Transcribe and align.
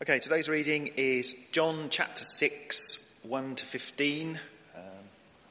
Okay, 0.00 0.20
today's 0.20 0.48
reading 0.48 0.92
is 0.96 1.34
John 1.50 1.88
chapter 1.90 2.22
6, 2.22 3.18
1 3.24 3.56
to 3.56 3.64
15. 3.64 4.38
Um, 4.76 4.82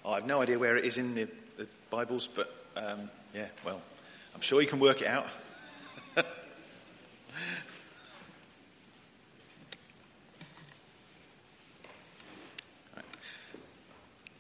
I 0.06 0.16
have 0.16 0.26
no 0.26 0.42
idea 0.42 0.58
where 0.58 0.78
it 0.78 0.86
is 0.86 0.98
in 0.98 1.16
the, 1.16 1.28
the 1.58 1.68
Bibles, 1.90 2.30
but 2.34 2.50
um, 2.78 3.10
yeah, 3.36 3.48
well, 3.66 3.82
I'm 4.34 4.40
sure 4.40 4.62
you 4.62 4.68
can 4.70 4.80
work 4.80 5.02
it 5.02 5.08
out. 5.10 5.28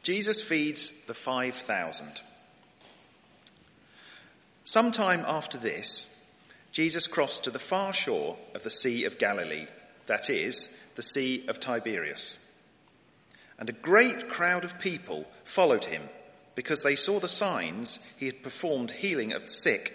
Jesus 0.03 0.41
feeds 0.41 1.03
the 1.03 1.13
5,000. 1.13 2.21
Sometime 4.63 5.25
after 5.27 5.57
this, 5.57 6.15
Jesus 6.71 7.07
crossed 7.07 7.43
to 7.43 7.51
the 7.51 7.59
far 7.59 7.93
shore 7.93 8.37
of 8.55 8.63
the 8.63 8.69
Sea 8.69 9.03
of 9.03 9.17
Galilee 9.17 9.67
that 10.07 10.29
is, 10.29 10.69
the 10.95 11.03
Sea 11.03 11.45
of 11.47 11.59
Tiberias. 11.59 12.39
And 13.59 13.69
a 13.69 13.73
great 13.73 14.29
crowd 14.29 14.63
of 14.63 14.79
people 14.79 15.25
followed 15.43 15.85
him 15.85 16.03
because 16.55 16.81
they 16.81 16.95
saw 16.95 17.19
the 17.19 17.27
signs 17.27 17.99
he 18.17 18.25
had 18.25 18.43
performed 18.43 18.91
healing 18.91 19.33
of 19.33 19.45
the 19.45 19.51
sick. 19.51 19.93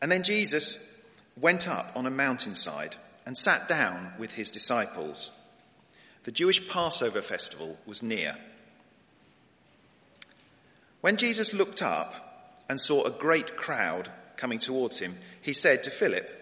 And 0.00 0.10
then 0.10 0.22
Jesus 0.22 0.78
went 1.38 1.68
up 1.68 1.92
on 1.94 2.06
a 2.06 2.10
mountainside 2.10 2.96
and 3.26 3.36
sat 3.36 3.68
down 3.68 4.12
with 4.18 4.32
his 4.32 4.50
disciples. 4.50 5.30
The 6.24 6.32
Jewish 6.32 6.68
Passover 6.68 7.20
festival 7.20 7.78
was 7.86 8.02
near. 8.02 8.36
When 11.00 11.16
Jesus 11.16 11.52
looked 11.52 11.82
up 11.82 12.64
and 12.68 12.80
saw 12.80 13.04
a 13.04 13.10
great 13.10 13.56
crowd 13.56 14.08
coming 14.36 14.58
towards 14.58 14.98
him, 14.98 15.18
he 15.40 15.52
said 15.52 15.84
to 15.84 15.90
Philip, 15.90 16.41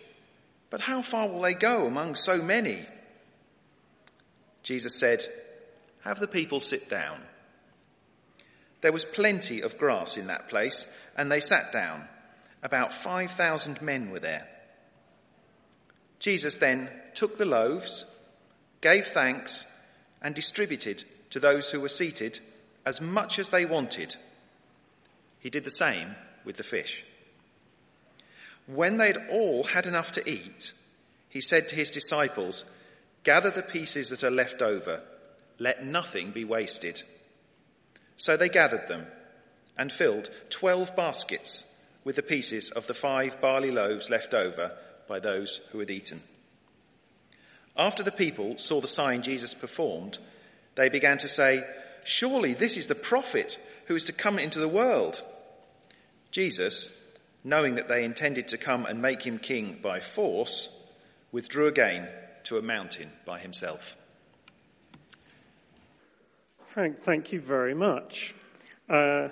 But 0.71 0.81
how 0.81 1.03
far 1.03 1.27
will 1.27 1.41
they 1.41 1.53
go 1.53 1.85
among 1.85 2.15
so 2.15 2.41
many? 2.41 2.87
Jesus 4.63 4.95
said, 4.95 5.23
Have 6.03 6.17
the 6.19 6.27
people 6.27 6.59
sit 6.59 6.89
down. 6.89 7.19
There 8.79 8.93
was 8.93 9.05
plenty 9.05 9.61
of 9.61 9.77
grass 9.77 10.17
in 10.17 10.27
that 10.27 10.47
place, 10.49 10.87
and 11.15 11.31
they 11.31 11.41
sat 11.41 11.71
down. 11.71 12.07
About 12.63 12.93
5,000 12.93 13.81
men 13.81 14.11
were 14.11 14.19
there. 14.19 14.47
Jesus 16.19 16.57
then 16.57 16.89
took 17.15 17.37
the 17.37 17.45
loaves, 17.45 18.05
gave 18.79 19.07
thanks, 19.07 19.65
and 20.21 20.33
distributed 20.33 21.03
to 21.31 21.39
those 21.39 21.69
who 21.69 21.81
were 21.81 21.89
seated 21.89 22.39
as 22.85 23.01
much 23.01 23.39
as 23.39 23.49
they 23.49 23.65
wanted. 23.65 24.15
He 25.39 25.49
did 25.49 25.63
the 25.63 25.71
same 25.71 26.15
with 26.45 26.55
the 26.57 26.63
fish. 26.63 27.03
When 28.73 28.97
they'd 28.97 29.17
all 29.29 29.63
had 29.63 29.85
enough 29.85 30.13
to 30.13 30.29
eat, 30.29 30.71
he 31.27 31.41
said 31.41 31.67
to 31.69 31.75
his 31.75 31.91
disciples, 31.91 32.63
Gather 33.23 33.51
the 33.51 33.61
pieces 33.61 34.09
that 34.09 34.23
are 34.23 34.31
left 34.31 34.61
over. 34.61 35.01
Let 35.59 35.85
nothing 35.85 36.31
be 36.31 36.45
wasted. 36.45 37.03
So 38.15 38.37
they 38.37 38.49
gathered 38.49 38.87
them 38.87 39.07
and 39.77 39.91
filled 39.91 40.29
twelve 40.49 40.95
baskets 40.95 41.65
with 42.03 42.15
the 42.15 42.23
pieces 42.23 42.69
of 42.69 42.87
the 42.87 42.93
five 42.93 43.41
barley 43.41 43.71
loaves 43.71 44.09
left 44.09 44.33
over 44.33 44.71
by 45.07 45.19
those 45.19 45.57
who 45.71 45.79
had 45.79 45.91
eaten. 45.91 46.21
After 47.75 48.03
the 48.03 48.11
people 48.11 48.57
saw 48.57 48.79
the 48.79 48.87
sign 48.87 49.21
Jesus 49.21 49.53
performed, 49.53 50.17
they 50.75 50.87
began 50.87 51.17
to 51.19 51.27
say, 51.27 51.65
Surely 52.03 52.53
this 52.53 52.77
is 52.77 52.87
the 52.87 52.95
prophet 52.95 53.59
who 53.85 53.95
is 53.95 54.05
to 54.05 54.13
come 54.13 54.39
into 54.39 54.59
the 54.59 54.67
world. 54.67 55.21
Jesus, 56.31 56.89
knowing 57.43 57.75
that 57.75 57.87
they 57.87 58.03
intended 58.03 58.47
to 58.49 58.57
come 58.57 58.85
and 58.85 59.01
make 59.01 59.23
him 59.23 59.39
king 59.39 59.79
by 59.81 59.99
force, 59.99 60.69
withdrew 61.31 61.67
again 61.67 62.07
to 62.43 62.57
a 62.57 62.61
mountain 62.61 63.09
by 63.25 63.39
himself. 63.39 63.95
Frank, 66.65 66.97
thank 66.97 67.31
you 67.31 67.39
very 67.39 67.73
much. 67.73 68.33
Uh, 68.87 69.29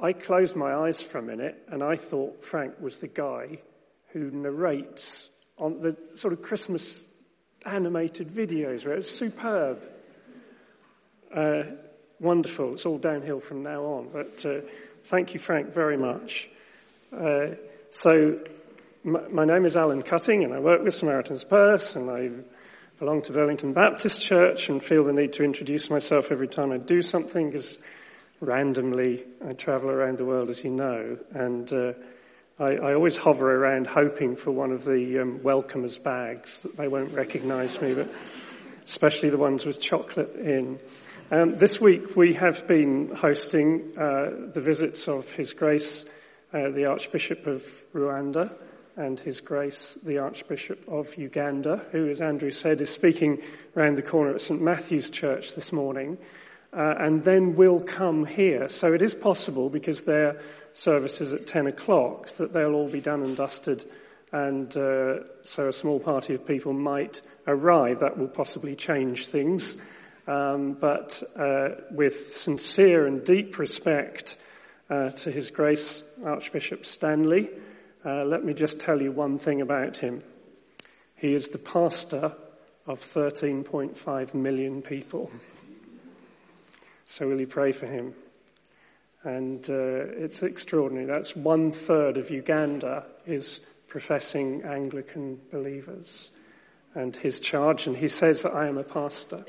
I 0.00 0.12
closed 0.12 0.54
my 0.54 0.74
eyes 0.74 1.02
for 1.02 1.18
a 1.18 1.22
minute 1.22 1.60
and 1.68 1.82
I 1.82 1.96
thought 1.96 2.44
Frank 2.44 2.80
was 2.80 2.98
the 2.98 3.08
guy 3.08 3.58
who 4.12 4.30
narrates 4.30 5.28
on 5.56 5.80
the 5.80 5.96
sort 6.14 6.32
of 6.32 6.42
Christmas 6.42 7.02
animated 7.66 8.28
videos, 8.28 8.86
right? 8.86 8.98
It's 8.98 9.10
superb. 9.10 9.82
Uh, 11.34 11.62
wonderful. 12.20 12.74
It's 12.74 12.86
all 12.86 12.98
downhill 12.98 13.40
from 13.40 13.62
now 13.62 13.82
on. 13.84 14.08
But 14.12 14.46
uh, 14.46 14.60
Thank 15.04 15.34
you, 15.34 15.40
Frank, 15.40 15.72
very 15.72 15.96
much. 15.96 16.48
Uh, 17.16 17.54
so, 17.90 18.38
my, 19.04 19.26
my, 19.28 19.44
name 19.44 19.64
is 19.64 19.76
Alan 19.76 20.02
Cutting, 20.02 20.44
and 20.44 20.52
I 20.52 20.60
work 20.60 20.82
with 20.82 20.94
Samaritan's 20.94 21.44
Purse, 21.44 21.96
and 21.96 22.10
I 22.10 22.30
belong 22.98 23.22
to 23.22 23.32
Burlington 23.32 23.72
Baptist 23.72 24.20
Church, 24.20 24.68
and 24.68 24.82
feel 24.82 25.04
the 25.04 25.12
need 25.12 25.32
to 25.34 25.44
introduce 25.44 25.88
myself 25.88 26.30
every 26.30 26.48
time 26.48 26.72
I 26.72 26.78
do 26.78 27.00
something, 27.00 27.50
because 27.50 27.78
randomly 28.40 29.24
I 29.46 29.54
travel 29.54 29.90
around 29.90 30.18
the 30.18 30.26
world, 30.26 30.50
as 30.50 30.62
you 30.62 30.70
know, 30.70 31.18
and 31.32 31.72
uh, 31.72 31.92
I, 32.58 32.74
I, 32.74 32.94
always 32.94 33.16
hover 33.16 33.54
around 33.54 33.86
hoping 33.86 34.36
for 34.36 34.50
one 34.50 34.72
of 34.72 34.84
the 34.84 35.20
um, 35.20 35.38
welcomers 35.40 36.02
bags 36.02 36.58
that 36.60 36.76
they 36.76 36.88
won't 36.88 37.12
recognise 37.14 37.80
me, 37.80 37.94
but 37.94 38.10
especially 38.84 39.30
the 39.30 39.38
ones 39.38 39.64
with 39.64 39.80
chocolate 39.80 40.34
in. 40.36 40.78
Um, 41.30 41.56
this 41.56 41.78
week 41.78 42.16
we 42.16 42.32
have 42.34 42.66
been 42.66 43.14
hosting 43.14 43.92
uh, 43.98 44.30
the 44.54 44.62
visits 44.62 45.08
of 45.08 45.30
His 45.34 45.52
Grace 45.52 46.06
uh, 46.54 46.70
the 46.70 46.86
Archbishop 46.86 47.46
of 47.46 47.62
Rwanda 47.92 48.50
and 48.96 49.20
His 49.20 49.42
Grace 49.42 49.98
the 50.02 50.20
Archbishop 50.20 50.88
of 50.88 51.18
Uganda, 51.18 51.84
who, 51.92 52.08
as 52.08 52.22
Andrew 52.22 52.50
said, 52.50 52.80
is 52.80 52.88
speaking 52.88 53.42
around 53.76 53.96
the 53.96 54.02
corner 54.02 54.36
at 54.36 54.40
St 54.40 54.62
Matthew's 54.62 55.10
Church 55.10 55.54
this 55.54 55.70
morning, 55.70 56.16
uh, 56.72 56.94
and 56.98 57.22
then 57.24 57.56
will 57.56 57.80
come 57.80 58.24
here. 58.24 58.66
So 58.66 58.94
it 58.94 59.02
is 59.02 59.14
possible, 59.14 59.68
because 59.68 60.04
their 60.04 60.40
service 60.72 61.20
is 61.20 61.34
at 61.34 61.46
10 61.46 61.66
o'clock, 61.66 62.28
that 62.38 62.54
they'll 62.54 62.72
all 62.72 62.88
be 62.88 63.02
done 63.02 63.22
and 63.22 63.36
dusted, 63.36 63.84
and 64.32 64.74
uh, 64.78 65.24
so 65.42 65.68
a 65.68 65.74
small 65.74 66.00
party 66.00 66.32
of 66.32 66.46
people 66.46 66.72
might 66.72 67.20
arrive. 67.46 68.00
That 68.00 68.16
will 68.16 68.28
possibly 68.28 68.74
change 68.74 69.26
things 69.26 69.76
um, 70.28 70.74
but 70.74 71.22
uh, 71.36 71.70
with 71.90 72.14
sincere 72.34 73.06
and 73.06 73.24
deep 73.24 73.58
respect 73.58 74.36
uh, 74.90 75.10
to 75.10 75.30
His 75.30 75.50
Grace 75.50 76.04
Archbishop 76.24 76.84
Stanley, 76.84 77.48
uh, 78.04 78.24
let 78.24 78.44
me 78.44 78.54
just 78.54 78.78
tell 78.78 79.00
you 79.00 79.10
one 79.10 79.38
thing 79.38 79.60
about 79.60 79.96
him. 79.96 80.22
He 81.16 81.34
is 81.34 81.48
the 81.48 81.58
pastor 81.58 82.32
of 82.86 83.00
13.5 83.00 84.34
million 84.34 84.82
people. 84.82 85.30
So 87.06 87.26
will 87.26 87.40
you 87.40 87.46
pray 87.46 87.72
for 87.72 87.86
him? 87.86 88.14
And 89.24 89.68
uh, 89.68 90.12
it's 90.16 90.42
extraordinary. 90.42 91.06
That's 91.06 91.34
one 91.34 91.72
third 91.72 92.18
of 92.18 92.30
Uganda 92.30 93.04
is 93.26 93.60
professing 93.88 94.62
Anglican 94.62 95.40
believers. 95.50 96.30
And 96.94 97.16
his 97.16 97.40
charge, 97.40 97.86
and 97.86 97.96
he 97.96 98.08
says 98.08 98.42
that 98.42 98.54
I 98.54 98.68
am 98.68 98.78
a 98.78 98.84
pastor. 98.84 99.44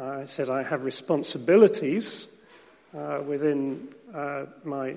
I 0.00 0.26
said 0.26 0.48
I 0.48 0.62
have 0.62 0.84
responsibilities 0.84 2.28
uh, 2.96 3.20
within 3.26 3.88
uh, 4.14 4.46
my 4.62 4.94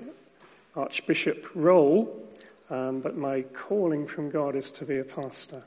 archbishop 0.76 1.44
role, 1.54 2.30
um, 2.70 3.00
but 3.00 3.16
my 3.16 3.42
calling 3.42 4.06
from 4.06 4.30
God 4.30 4.54
is 4.54 4.70
to 4.72 4.84
be 4.84 4.98
a 4.98 5.04
pastor. 5.04 5.64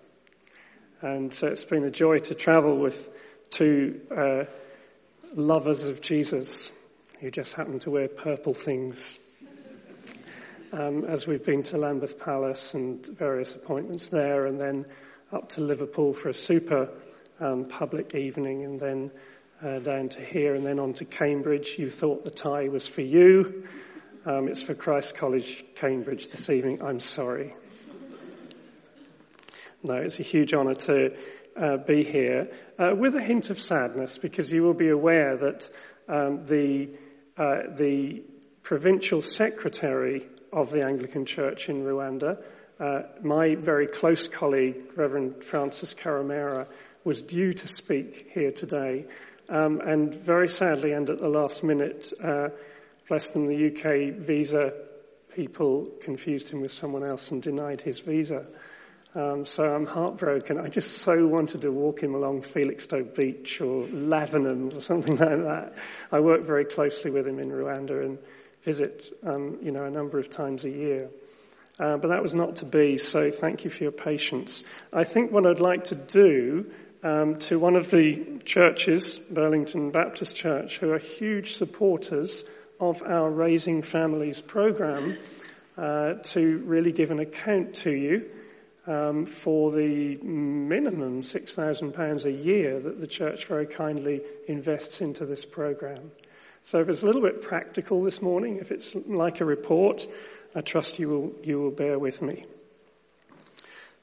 And 1.02 1.34
so 1.34 1.48
it's 1.48 1.66
been 1.66 1.84
a 1.84 1.92
joy 1.92 2.20
to 2.20 2.34
travel 2.34 2.78
with 2.78 3.12
two 3.50 4.00
uh, 4.10 4.46
lovers 5.36 5.90
of 5.90 6.00
Jesus 6.00 6.72
who 7.20 7.30
just 7.30 7.56
happen 7.56 7.78
to 7.80 7.92
wear 7.92 8.08
purple 8.08 8.54
things. 8.54 9.20
Um, 10.72 11.04
as 11.04 11.28
we've 11.28 11.46
been 11.46 11.64
to 11.64 11.78
Lambeth 11.78 12.24
Palace 12.24 12.74
and 12.74 13.06
various 13.06 13.54
appointments 13.54 14.08
there, 14.08 14.46
and 14.46 14.62
then 14.62 14.86
up 15.34 15.50
to 15.50 15.62
Liverpool 15.62 16.14
for 16.14 16.30
a 16.30 16.34
super 16.34 16.90
um, 17.40 17.66
public 17.66 18.16
evening, 18.16 18.64
and 18.64 18.80
then 18.80 19.12
uh, 19.64 19.80
down 19.80 20.10
to 20.10 20.22
here, 20.22 20.56
and 20.56 20.66
then 20.66 20.80
on 20.80 20.94
to 20.94 21.06
Cambridge. 21.06 21.76
You 21.78 21.90
thought 21.90 22.24
the 22.24 22.32
tie 22.32 22.68
was 22.68 22.88
for 22.88 23.02
you. 23.02 23.66
Um, 24.26 24.48
it's 24.48 24.64
for 24.64 24.74
Christ 24.74 25.16
College, 25.16 25.64
Cambridge 25.76 26.30
this 26.30 26.50
evening. 26.50 26.82
I'm 26.82 27.00
sorry. 27.00 27.54
No, 29.84 29.94
it's 29.94 30.20
a 30.20 30.24
huge 30.24 30.54
honour 30.54 30.74
to 30.74 31.16
uh, 31.56 31.78
be 31.78 32.04
here 32.04 32.50
uh, 32.80 32.96
with 32.98 33.16
a 33.16 33.22
hint 33.22 33.50
of 33.50 33.60
sadness 33.60 34.18
because 34.18 34.52
you 34.52 34.64
will 34.64 34.74
be 34.74 34.90
aware 34.90 35.38
that 35.38 35.70
um, 36.08 36.44
the, 36.46 36.90
uh, 37.38 37.62
the 37.70 38.24
provincial 38.64 39.22
secretary 39.22 40.28
of 40.52 40.72
the 40.72 40.84
Anglican 40.84 41.26
Church 41.26 41.70
in 41.70 41.84
Rwanda, 41.84 42.42
uh, 42.80 43.04
my 43.22 43.56
very 43.56 43.88
close 43.88 44.28
colleague, 44.28 44.76
Reverend 44.96 45.44
Francis 45.44 45.94
Karemera, 45.94 46.68
was 47.06 47.22
due 47.22 47.54
to 47.54 47.68
speak 47.68 48.32
here 48.34 48.52
today. 48.52 49.06
Um, 49.48 49.80
and 49.80 50.14
very 50.14 50.50
sadly, 50.50 50.92
and 50.92 51.10
at 51.10 51.20
the 51.20 51.30
last 51.30 51.64
minute, 51.64 52.12
uh, 52.22 52.50
bless 53.08 53.30
them, 53.30 53.46
the 53.46 53.68
UK 53.68 54.16
visa 54.16 54.74
people 55.34 55.86
confused 56.02 56.50
him 56.50 56.62
with 56.62 56.72
someone 56.72 57.04
else 57.04 57.32
and 57.32 57.42
denied 57.42 57.82
his 57.82 58.00
visa. 58.00 58.48
Um, 59.14 59.46
so 59.46 59.64
I'm 59.64 59.86
heartbroken. 59.86 60.60
I 60.60 60.68
just 60.68 60.98
so 61.00 61.28
wanted 61.28 61.62
to 61.62 61.72
walk 61.72 62.02
him 62.02 62.16
along 62.16 62.42
Felixstowe 62.42 63.04
Beach 63.04 63.62
or 63.62 63.84
Lavenham 63.84 64.76
or 64.76 64.82
something 64.82 65.16
like 65.18 65.44
that. 65.44 65.76
I 66.12 66.20
work 66.20 66.42
very 66.42 66.66
closely 66.66 67.12
with 67.12 67.28
him 67.28 67.40
in 67.40 67.50
Rwanda 67.50 68.04
and 68.04 68.18
visit, 68.64 69.06
um, 69.24 69.60
you 69.62 69.72
know, 69.72 69.86
a 69.86 69.92
number 69.92 70.18
of 70.18 70.30
times 70.30 70.66
a 70.66 70.72
year. 70.72 71.10
Uh, 71.80 71.98
but 71.98 72.08
that 72.08 72.24
was 72.24 72.34
not 72.34 72.56
to 72.58 72.66
be, 72.66 72.98
so 72.98 73.30
thank 73.30 73.64
you 73.64 73.70
for 73.70 73.84
your 73.84 73.92
patience. 73.92 74.64
I 74.92 75.04
think 75.04 75.32
what 75.32 75.46
I'd 75.46 75.60
like 75.60 75.86
to 75.86 75.96
do 75.96 76.72
um, 77.06 77.38
to 77.38 77.60
one 77.60 77.76
of 77.76 77.92
the 77.92 78.40
churches, 78.46 79.20
Burlington 79.20 79.92
Baptist 79.92 80.36
Church, 80.36 80.80
who 80.80 80.92
are 80.92 80.98
huge 80.98 81.54
supporters 81.54 82.44
of 82.80 83.04
our 83.04 83.30
Raising 83.30 83.84
Families 83.84 84.42
program, 84.42 85.16
uh, 85.78 86.16
to 86.16 86.64
really 86.66 86.92
give 86.92 87.12
an 87.12 87.20
account 87.20 87.76
to 87.76 87.92
you 87.92 88.28
um, 88.88 89.28
for 89.28 89.72
the 89.72 90.18
minimum 90.18 91.22
£6,000 91.22 92.26
a 92.26 92.32
year 92.32 92.80
that 92.80 93.00
the 93.00 93.08
church 93.08 93.46
very 93.46 93.68
kindly 93.68 94.22
invests 94.48 95.00
into 95.00 95.28
this 95.28 95.46
program. 95.46 96.12
So 96.64 96.80
if 96.80 96.90
it's 96.90 97.04
a 97.04 97.06
little 97.06 97.22
bit 97.22 97.44
practical 97.44 98.02
this 98.02 98.20
morning, 98.20 98.56
if 98.56 98.72
it's 98.72 98.96
like 99.06 99.42
a 99.42 99.46
report, 99.46 100.08
I 100.56 100.62
trust 100.62 100.98
you 100.98 101.10
will, 101.10 101.36
you 101.44 101.60
will 101.60 101.72
bear 101.72 102.00
with 102.00 102.24
me. 102.24 102.46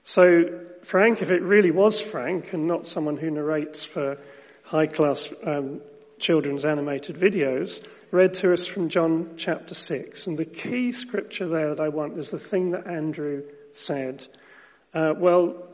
So 0.03 0.61
Frank, 0.83 1.23
if 1.23 1.31
it 1.31 1.43
really 1.43 1.71
was 1.71 2.01
Frank 2.01 2.53
and 2.53 2.67
not 2.67 2.87
someone 2.87 3.17
who 3.17 3.31
narrates 3.31 3.85
for 3.85 4.19
high 4.65 4.87
class 4.87 5.33
um, 5.47 5.81
children's 6.19 6.65
animated 6.65 7.17
videos, 7.17 7.87
read 8.11 8.35
to 8.35 8.53
us 8.53 8.67
from 8.67 8.89
John 8.89 9.35
chapter 9.37 9.75
6. 9.75 10.27
And 10.27 10.37
the 10.37 10.45
key 10.45 10.91
scripture 10.93 11.47
there 11.47 11.75
that 11.75 11.81
I 11.81 11.89
want 11.89 12.19
is 12.19 12.31
the 12.31 12.39
thing 12.39 12.73
that 12.73 12.87
Andrew 12.87 13.43
said. 13.73 14.27
Uh, 14.93 15.15
well, 15.17 15.69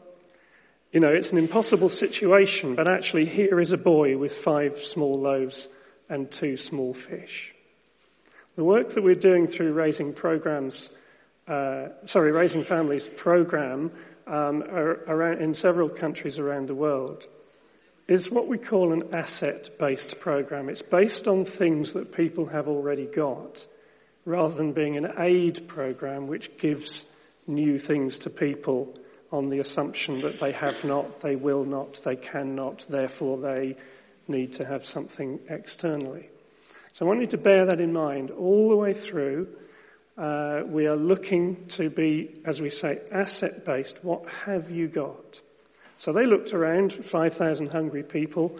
you 0.92 1.00
know, 1.00 1.12
it's 1.12 1.32
an 1.32 1.38
impossible 1.38 1.88
situation, 1.88 2.74
but 2.74 2.88
actually, 2.88 3.26
here 3.26 3.60
is 3.60 3.72
a 3.72 3.78
boy 3.78 4.16
with 4.16 4.32
five 4.32 4.78
small 4.78 5.18
loaves 5.18 5.68
and 6.08 6.30
two 6.30 6.56
small 6.56 6.94
fish. 6.94 7.54
The 8.56 8.64
work 8.64 8.90
that 8.90 9.02
we're 9.02 9.14
doing 9.14 9.46
through 9.46 9.72
Raising 9.72 10.12
Programs, 10.14 10.94
uh, 11.46 11.88
sorry, 12.06 12.32
Raising 12.32 12.64
Families 12.64 13.06
program 13.06 13.92
um, 14.28 14.62
around, 14.62 15.40
in 15.40 15.54
several 15.54 15.88
countries 15.88 16.38
around 16.38 16.68
the 16.68 16.74
world 16.74 17.26
is 18.06 18.30
what 18.30 18.48
we 18.48 18.56
call 18.56 18.92
an 18.92 19.02
asset 19.14 19.70
based 19.78 20.18
program. 20.20 20.68
It's 20.68 20.82
based 20.82 21.28
on 21.28 21.44
things 21.44 21.92
that 21.92 22.12
people 22.12 22.46
have 22.46 22.68
already 22.68 23.06
got 23.06 23.66
rather 24.24 24.54
than 24.54 24.72
being 24.72 24.96
an 24.96 25.12
aid 25.18 25.68
program 25.68 26.26
which 26.26 26.56
gives 26.58 27.04
new 27.46 27.78
things 27.78 28.18
to 28.20 28.30
people 28.30 28.94
on 29.30 29.48
the 29.48 29.58
assumption 29.58 30.22
that 30.22 30.40
they 30.40 30.52
have 30.52 30.84
not, 30.84 31.20
they 31.20 31.36
will 31.36 31.64
not, 31.64 32.02
they 32.02 32.16
cannot, 32.16 32.86
therefore 32.88 33.38
they 33.38 33.76
need 34.26 34.54
to 34.54 34.64
have 34.64 34.84
something 34.84 35.38
externally. 35.48 36.28
So 36.92 37.04
I 37.04 37.08
want 37.08 37.20
you 37.20 37.26
to 37.28 37.38
bear 37.38 37.66
that 37.66 37.80
in 37.80 37.92
mind 37.92 38.30
all 38.30 38.70
the 38.70 38.76
way 38.76 38.92
through. 38.92 39.48
Uh, 40.18 40.64
we 40.66 40.88
are 40.88 40.96
looking 40.96 41.64
to 41.66 41.88
be, 41.88 42.34
as 42.44 42.60
we 42.60 42.70
say, 42.70 43.00
asset 43.12 43.64
based. 43.64 44.02
What 44.04 44.28
have 44.46 44.68
you 44.68 44.88
got? 44.88 45.40
So 45.96 46.12
they 46.12 46.24
looked 46.24 46.52
around, 46.52 46.92
5,000 46.92 47.70
hungry 47.70 48.02
people, 48.02 48.58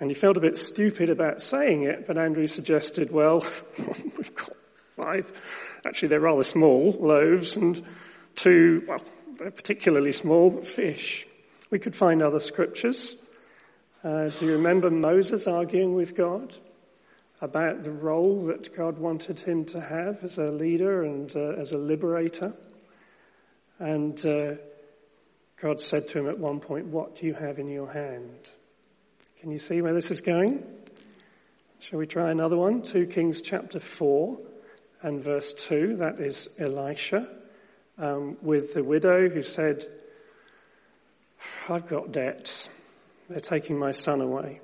and 0.00 0.10
he 0.10 0.14
felt 0.14 0.36
a 0.36 0.40
bit 0.40 0.58
stupid 0.58 1.08
about 1.08 1.40
saying 1.40 1.84
it, 1.84 2.08
but 2.08 2.18
Andrew 2.18 2.48
suggested, 2.48 3.12
well, 3.12 3.44
we've 3.78 4.34
got 4.34 4.50
five, 4.96 5.40
actually 5.86 6.08
they're 6.08 6.18
rather 6.18 6.42
small 6.42 6.96
loaves, 6.98 7.54
and 7.54 7.80
two, 8.34 8.84
well, 8.88 9.02
particularly 9.38 10.10
small 10.10 10.50
fish. 10.50 11.28
We 11.70 11.78
could 11.78 11.94
find 11.94 12.24
other 12.24 12.40
scriptures. 12.40 13.22
Uh, 14.02 14.30
do 14.30 14.46
you 14.46 14.52
remember 14.52 14.90
Moses 14.90 15.46
arguing 15.46 15.94
with 15.94 16.16
God 16.16 16.56
about 17.40 17.82
the 17.82 17.90
role 17.90 18.46
that 18.46 18.76
God 18.76 18.98
wanted 18.98 19.40
him 19.40 19.64
to 19.66 19.80
have 19.80 20.24
as 20.24 20.38
a 20.38 20.50
leader 20.50 21.02
and 21.02 21.34
uh, 21.36 21.54
as 21.58 21.72
a 21.72 21.78
liberator? 21.78 22.52
And 23.78 24.24
uh, 24.26 24.56
God 25.60 25.80
said 25.80 26.08
to 26.08 26.18
him 26.18 26.28
at 26.28 26.38
one 26.38 26.60
point, 26.60 26.86
What 26.86 27.16
do 27.16 27.26
you 27.26 27.34
have 27.34 27.58
in 27.58 27.68
your 27.68 27.92
hand? 27.92 28.50
Can 29.40 29.52
you 29.52 29.58
see 29.58 29.82
where 29.82 29.94
this 29.94 30.10
is 30.10 30.20
going? 30.20 30.64
Shall 31.80 32.00
we 32.00 32.06
try 32.06 32.30
another 32.30 32.56
one? 32.56 32.82
2 32.82 33.06
Kings 33.06 33.40
chapter 33.40 33.78
4 33.78 34.38
and 35.02 35.22
verse 35.22 35.54
2. 35.54 35.96
That 35.96 36.18
is 36.18 36.48
Elisha 36.58 37.28
um, 37.98 38.36
with 38.42 38.74
the 38.74 38.82
widow 38.82 39.28
who 39.28 39.42
said, 39.42 39.84
I've 41.68 41.86
got 41.86 42.10
debts. 42.10 42.68
They're 43.28 43.40
taking 43.40 43.78
my 43.78 43.92
son 43.92 44.20
away. 44.20 44.60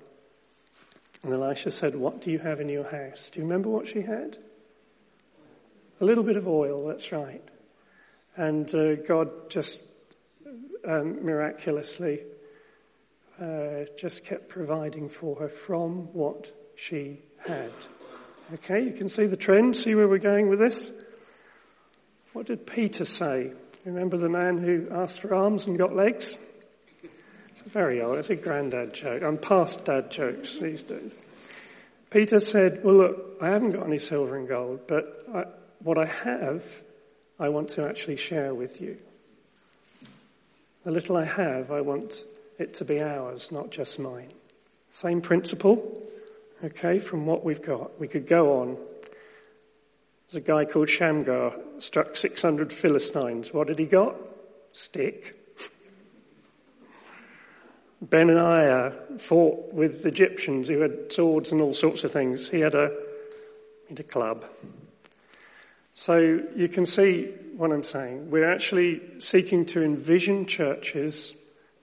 And 1.25 1.35
Elisha 1.35 1.71
said, 1.71 1.97
What 1.97 2.21
do 2.21 2.31
you 2.31 2.39
have 2.39 2.61
in 2.61 2.69
your 2.69 2.89
house? 2.89 3.31
Do 3.31 3.41
you 3.41 3.45
remember 3.45 3.71
what 3.71 3.89
she 3.89 4.03
had? 4.03 4.37
A 6.01 6.05
little 6.05 6.25
bit 6.25 6.37
of 6.37 6.47
oil, 6.47 6.87
that's 6.87 7.13
right. 7.13 7.43
And 8.37 8.73
uh, 8.75 8.97
God 8.97 9.49
just 9.49 9.85
um, 10.87 11.25
miraculously 11.25 12.21
uh, 13.41 13.85
just 13.97 14.25
kept 14.25 14.49
providing 14.49 15.09
for 15.09 15.37
her 15.37 15.49
from 15.49 16.13
what 16.13 16.53
she 16.77 17.21
had. 17.47 17.71
Okay, 18.53 18.83
you 18.83 18.93
can 18.93 19.09
see 19.09 19.27
the 19.27 19.37
trend, 19.37 19.77
see 19.77 19.95
where 19.95 20.07
we're 20.07 20.19
going 20.19 20.49
with 20.49 20.59
this? 20.59 20.93
What 22.33 22.47
did 22.47 22.67
Peter 22.67 23.05
say? 23.05 23.53
Remember 23.85 24.17
the 24.17 24.29
man 24.29 24.59
who 24.59 24.89
asked 24.91 25.21
for 25.21 25.35
arms 25.35 25.67
and 25.67 25.79
got 25.79 25.95
legs? 25.95 26.35
It's 27.55 27.63
very 27.63 28.03
old. 28.03 28.19
It's 28.19 28.31
a 28.31 28.37
granddad 28.37 28.95
joke. 28.95 29.23
I'm 29.23 29.39
past 29.39 29.85
dad 29.85 30.11
jokes 30.11 30.59
these 30.59 30.83
days. 30.83 31.23
Peter 32.11 32.41
said, 32.41 32.83
Well, 32.83 32.97
look, 32.97 33.37
I 33.41 33.51
haven't 33.51 33.71
got 33.71 33.87
any 33.87 33.99
silver 33.99 34.37
and 34.37 34.49
gold, 34.49 34.81
but 34.89 35.25
I, 35.33 35.45
what 35.79 35.97
I 35.97 36.07
have, 36.07 36.65
I 37.39 37.51
want 37.51 37.69
to 37.71 37.89
actually 37.89 38.17
share 38.17 38.53
with 38.55 38.81
you. 38.81 38.97
The 40.83 40.91
little 40.91 41.17
I 41.17 41.25
have, 41.25 41.71
I 41.71 41.81
want 41.81 42.25
it 42.59 42.75
to 42.75 42.85
be 42.85 43.01
ours, 43.01 43.53
not 43.53 43.71
just 43.71 44.01
mine. 44.01 44.33
Same 44.89 45.21
principle, 45.21 46.03
okay, 46.65 46.99
from 46.99 47.25
what 47.25 47.45
we've 47.45 47.63
got. 47.63 48.01
We 48.01 48.09
could 48.09 48.27
go 48.27 48.63
on 48.63 48.79
there's 50.35 50.43
a 50.43 50.47
guy 50.47 50.65
called 50.65 50.89
Shamgar, 50.89 51.55
struck 51.79 52.17
600 52.17 52.73
Philistines. 52.73 53.55
What 53.55 53.69
did 53.69 53.79
he 53.79 53.85
got? 53.85 54.17
Stick. 54.73 55.44
Benaiah 58.11 58.93
fought 59.19 59.73
with 59.73 60.05
Egyptians 60.05 60.69
who 60.69 60.81
had 60.81 61.11
swords 61.11 61.53
and 61.53 61.61
all 61.61 61.73
sorts 61.73 62.05
of 62.05 62.13
things. 62.13 62.51
He 62.51 62.61
had 62.61 62.75
a, 62.75 62.89
he 63.89 63.95
had 63.95 64.01
a 64.01 64.05
club. 64.05 64.45
So 65.93 66.41
you 66.57 66.69
can 66.69 66.87
see 66.87 67.27
what 67.57 67.73
I'm 67.73 67.85
saying. 67.85 68.31
We're 68.31 68.51
actually 68.51 69.01
seeking 69.21 69.65
to 69.67 69.83
envision 69.83 70.45
churches 70.45 71.35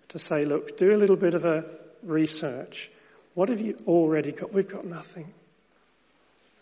to 0.10 0.20
say, 0.20 0.44
look, 0.44 0.78
do 0.78 0.94
a 0.94 0.98
little 0.98 1.16
bit 1.16 1.34
of 1.34 1.46
a 1.46 1.64
research. 2.04 2.92
What 3.34 3.48
have 3.50 3.62
you 3.62 3.78
already 3.88 4.34
got? 4.34 4.54
We've 4.54 4.68
got 4.68 4.84
nothing. 4.84 5.32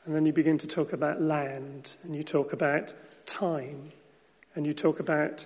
And 0.05 0.15
then 0.15 0.25
you 0.25 0.33
begin 0.33 0.59
to 0.59 0.67
talk 0.67 0.93
about 0.93 1.21
land, 1.21 1.95
and 2.03 2.15
you 2.15 2.23
talk 2.23 2.53
about 2.53 2.93
time, 3.25 3.89
and 4.55 4.65
you 4.65 4.73
talk 4.73 4.99
about 4.99 5.45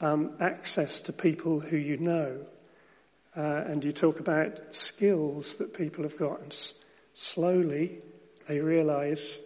um, 0.00 0.32
access 0.40 1.00
to 1.02 1.12
people 1.12 1.60
who 1.60 1.76
you 1.76 1.96
know, 1.96 2.46
uh, 3.36 3.64
and 3.66 3.84
you 3.84 3.92
talk 3.92 4.20
about 4.20 4.74
skills 4.74 5.56
that 5.56 5.74
people 5.74 6.04
have 6.04 6.18
got. 6.18 6.40
And 6.40 6.52
s- 6.52 6.74
slowly, 7.14 7.98
they 8.48 8.60
realize 8.60 9.40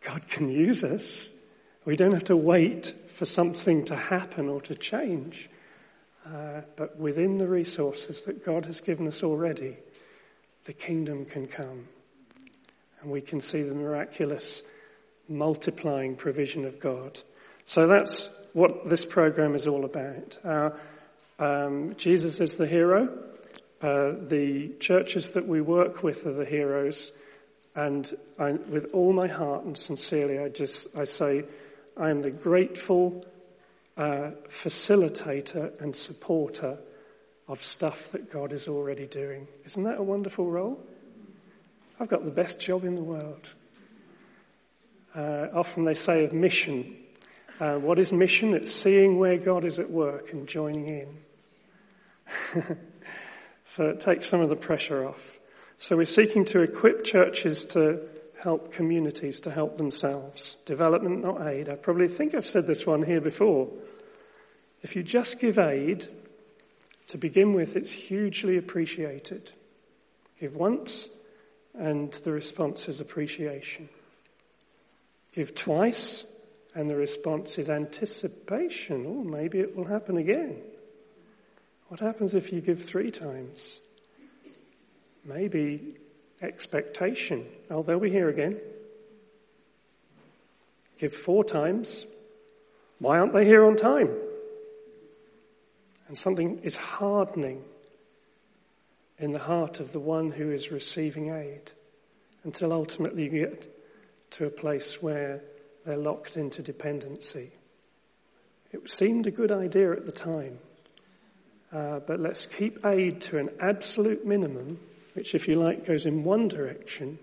God 0.00 0.28
can 0.28 0.48
use 0.48 0.84
us. 0.84 1.30
We 1.84 1.96
don't 1.96 2.12
have 2.12 2.24
to 2.24 2.36
wait 2.36 2.92
for 3.08 3.24
something 3.24 3.84
to 3.86 3.96
happen 3.96 4.48
or 4.48 4.60
to 4.62 4.74
change. 4.74 5.48
Uh, 6.24 6.62
but 6.76 6.98
within 6.98 7.38
the 7.38 7.48
resources 7.48 8.22
that 8.22 8.44
God 8.44 8.66
has 8.66 8.80
given 8.80 9.06
us 9.06 9.22
already, 9.22 9.76
the 10.64 10.72
kingdom 10.72 11.24
can 11.24 11.46
come 11.46 11.88
and 13.00 13.10
we 13.10 13.20
can 13.20 13.40
see 13.40 13.62
the 13.62 13.74
miraculous 13.74 14.62
multiplying 15.28 16.16
provision 16.16 16.64
of 16.64 16.80
God. 16.80 17.20
So 17.64 17.86
that's 17.86 18.28
what 18.52 18.88
this 18.88 19.04
program 19.04 19.54
is 19.54 19.66
all 19.66 19.84
about. 19.84 20.38
Our 20.44 20.80
Um, 21.38 21.94
Jesus 21.96 22.40
is 22.40 22.56
the 22.56 22.66
hero. 22.66 23.08
Uh, 23.82 24.12
the 24.20 24.70
churches 24.80 25.32
that 25.32 25.46
we 25.46 25.60
work 25.60 26.02
with 26.02 26.26
are 26.26 26.32
the 26.32 26.46
heroes. 26.46 27.12
And 27.74 28.10
I, 28.38 28.52
with 28.52 28.92
all 28.94 29.12
my 29.12 29.28
heart 29.28 29.64
and 29.64 29.76
sincerely, 29.76 30.38
I 30.38 30.48
just 30.48 30.98
I 30.98 31.04
say, 31.04 31.44
I 31.96 32.08
am 32.08 32.22
the 32.22 32.30
grateful 32.30 33.26
uh, 33.96 34.30
facilitator 34.48 35.78
and 35.80 35.94
supporter 35.94 36.78
of 37.48 37.62
stuff 37.62 38.12
that 38.12 38.30
God 38.30 38.52
is 38.52 38.66
already 38.66 39.06
doing. 39.06 39.46
Isn't 39.64 39.84
that 39.84 39.98
a 39.98 40.02
wonderful 40.02 40.50
role? 40.50 40.82
I've 42.00 42.08
got 42.08 42.24
the 42.24 42.30
best 42.30 42.60
job 42.60 42.84
in 42.84 42.94
the 42.94 43.02
world. 43.02 43.54
Uh, 45.14 45.48
often 45.52 45.84
they 45.84 45.94
say 45.94 46.24
of 46.24 46.32
mission, 46.32 46.96
uh, 47.58 47.76
what 47.76 47.98
is 47.98 48.12
mission? 48.12 48.52
It's 48.52 48.72
seeing 48.72 49.18
where 49.18 49.38
God 49.38 49.64
is 49.64 49.78
at 49.78 49.90
work 49.90 50.32
and 50.32 50.46
joining 50.46 50.88
in. 50.88 51.08
so 53.64 53.88
it 53.90 54.00
takes 54.00 54.28
some 54.28 54.40
of 54.40 54.48
the 54.48 54.56
pressure 54.56 55.06
off. 55.06 55.38
So 55.76 55.96
we're 55.96 56.06
seeking 56.06 56.44
to 56.46 56.60
equip 56.60 57.04
churches 57.04 57.64
to 57.66 58.08
help 58.42 58.72
communities 58.72 59.40
to 59.40 59.50
help 59.50 59.76
themselves. 59.76 60.56
Development, 60.64 61.22
not 61.22 61.46
aid. 61.46 61.68
I 61.68 61.74
probably 61.74 62.08
think 62.08 62.34
I've 62.34 62.46
said 62.46 62.66
this 62.66 62.86
one 62.86 63.02
here 63.02 63.20
before. 63.20 63.70
If 64.82 64.94
you 64.94 65.02
just 65.02 65.40
give 65.40 65.58
aid, 65.58 66.06
to 67.08 67.18
begin 67.18 67.54
with, 67.54 67.76
it's 67.76 67.92
hugely 67.92 68.56
appreciated. 68.56 69.52
Give 70.40 70.56
once, 70.56 71.08
and 71.74 72.12
the 72.12 72.32
response 72.32 72.88
is 72.88 73.00
appreciation. 73.00 73.88
Give 75.32 75.54
twice, 75.54 76.24
and 76.74 76.90
the 76.90 76.96
response 76.96 77.58
is 77.58 77.70
anticipation. 77.70 79.06
Oh, 79.06 79.22
maybe 79.22 79.60
it 79.60 79.76
will 79.76 79.86
happen 79.86 80.16
again. 80.16 80.60
What 81.88 82.00
happens 82.00 82.34
if 82.34 82.52
you 82.52 82.60
give 82.60 82.82
three 82.82 83.10
times? 83.10 83.80
Maybe 85.24 85.96
expectation. 86.42 87.46
Oh, 87.70 87.82
they'll 87.82 88.00
be 88.00 88.10
here 88.10 88.28
again. 88.28 88.60
Give 90.98 91.12
four 91.12 91.44
times. 91.44 92.06
Why 92.98 93.18
aren't 93.18 93.34
they 93.34 93.44
here 93.44 93.64
on 93.64 93.76
time? 93.76 94.10
And 96.08 96.16
something 96.16 96.60
is 96.60 96.76
hardening 96.76 97.62
in 99.18 99.32
the 99.32 99.38
heart 99.38 99.80
of 99.80 99.92
the 99.92 100.00
one 100.00 100.30
who 100.30 100.50
is 100.50 100.70
receiving 100.70 101.32
aid 101.32 101.72
until 102.44 102.72
ultimately 102.72 103.24
you 103.24 103.30
get 103.30 103.68
to 104.32 104.46
a 104.46 104.50
place 104.50 105.02
where 105.02 105.42
they're 105.84 105.96
locked 105.96 106.36
into 106.36 106.62
dependency. 106.62 107.50
It 108.72 108.88
seemed 108.88 109.26
a 109.26 109.30
good 109.30 109.50
idea 109.50 109.92
at 109.92 110.04
the 110.04 110.12
time, 110.12 110.58
uh, 111.76 112.00
but 112.00 112.18
let's 112.18 112.46
keep 112.46 112.86
aid 112.86 113.20
to 113.20 113.36
an 113.36 113.50
absolute 113.60 114.24
minimum, 114.24 114.78
which, 115.12 115.34
if 115.34 115.46
you 115.46 115.56
like, 115.56 115.84
goes 115.84 116.06
in 116.06 116.24
one 116.24 116.48
direction 116.48 117.18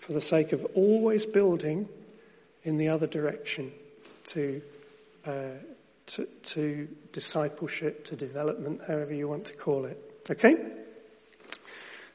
for 0.00 0.14
the 0.14 0.20
sake 0.20 0.52
of 0.52 0.64
always 0.74 1.26
building 1.26 1.86
in 2.64 2.78
the 2.78 2.88
other 2.88 3.06
direction 3.06 3.70
to, 4.24 4.62
uh, 5.26 5.50
to, 6.06 6.26
to 6.42 6.88
discipleship, 7.12 8.06
to 8.06 8.16
development, 8.16 8.80
however 8.88 9.12
you 9.12 9.28
want 9.28 9.44
to 9.44 9.52
call 9.52 9.84
it. 9.84 9.98
Okay? 10.30 10.56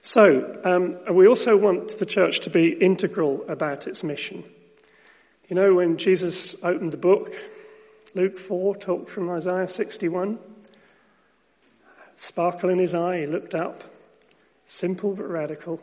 So, 0.02 0.60
um, 0.64 0.98
we 1.14 1.28
also 1.28 1.56
want 1.56 2.00
the 2.00 2.08
church 2.08 2.40
to 2.40 2.50
be 2.50 2.70
integral 2.70 3.46
about 3.48 3.86
its 3.86 4.04
mission. 4.04 4.44
You 5.48 5.56
know, 5.56 5.76
when 5.76 5.98
Jesus 5.98 6.56
opened 6.64 6.92
the 6.92 6.98
book, 6.98 7.32
Luke 8.16 8.40
4 8.40 8.78
talked 8.78 9.12
from 9.12 9.30
Isaiah 9.30 9.68
61, 9.68 10.40
sparkle 12.18 12.70
in 12.70 12.80
his 12.80 12.96
eye, 12.96 13.22
he 13.22 13.26
looked 13.28 13.56
up, 13.56 13.84
simple 14.66 15.14
but 15.14 15.30
radical, 15.30 15.80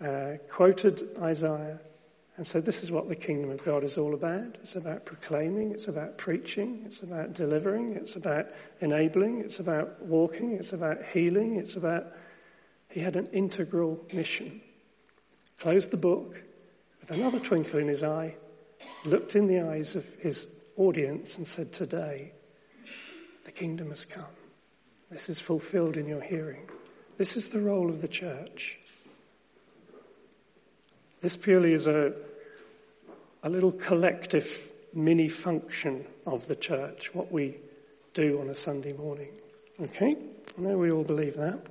uh, 0.00 0.34
quoted 0.48 1.02
Isaiah, 1.18 1.80
and 2.36 2.46
said, 2.46 2.64
This 2.64 2.82
is 2.82 2.90
what 2.90 3.08
the 3.08 3.16
kingdom 3.16 3.50
of 3.50 3.64
God 3.64 3.82
is 3.82 3.96
all 3.96 4.14
about. 4.14 4.58
It's 4.62 4.76
about 4.76 5.06
proclaiming, 5.06 5.72
it's 5.72 5.88
about 5.88 6.18
preaching, 6.18 6.82
it's 6.84 7.02
about 7.02 7.32
delivering, 7.32 7.94
it's 7.94 8.14
about 8.14 8.46
enabling, 8.80 9.40
it's 9.40 9.58
about 9.58 10.00
walking, 10.02 10.52
it's 10.52 10.72
about 10.72 11.02
healing, 11.06 11.56
it's 11.56 11.76
about 11.76 12.12
he 12.90 13.00
had 13.00 13.16
an 13.16 13.26
integral 13.28 14.04
mission. 14.12 14.60
Closed 15.58 15.90
the 15.90 15.96
book 15.96 16.42
with 17.00 17.10
another 17.10 17.40
twinkle 17.40 17.80
in 17.80 17.88
his 17.88 18.04
eye, 18.04 18.36
looked 19.04 19.34
in 19.34 19.46
the 19.46 19.66
eyes 19.66 19.96
of 19.96 20.06
his 20.16 20.46
audience 20.76 21.38
and 21.38 21.46
said, 21.46 21.72
Today, 21.72 22.32
the 23.44 23.50
kingdom 23.50 23.90
has 23.90 24.04
come. 24.04 24.37
This 25.10 25.28
is 25.28 25.40
fulfilled 25.40 25.96
in 25.96 26.06
your 26.06 26.20
hearing. 26.20 26.68
This 27.16 27.36
is 27.36 27.48
the 27.48 27.60
role 27.60 27.88
of 27.88 28.02
the 28.02 28.08
church. 28.08 28.78
This 31.20 31.34
purely 31.34 31.72
is 31.72 31.86
a, 31.86 32.12
a 33.42 33.48
little 33.48 33.72
collective 33.72 34.72
mini 34.94 35.28
function 35.28 36.04
of 36.26 36.46
the 36.46 36.56
church, 36.56 37.14
what 37.14 37.32
we 37.32 37.56
do 38.12 38.40
on 38.40 38.48
a 38.48 38.54
Sunday 38.54 38.92
morning. 38.92 39.30
Okay? 39.80 40.16
I 40.56 40.60
know 40.60 40.78
we 40.78 40.90
all 40.90 41.04
believe 41.04 41.36
that. 41.36 41.66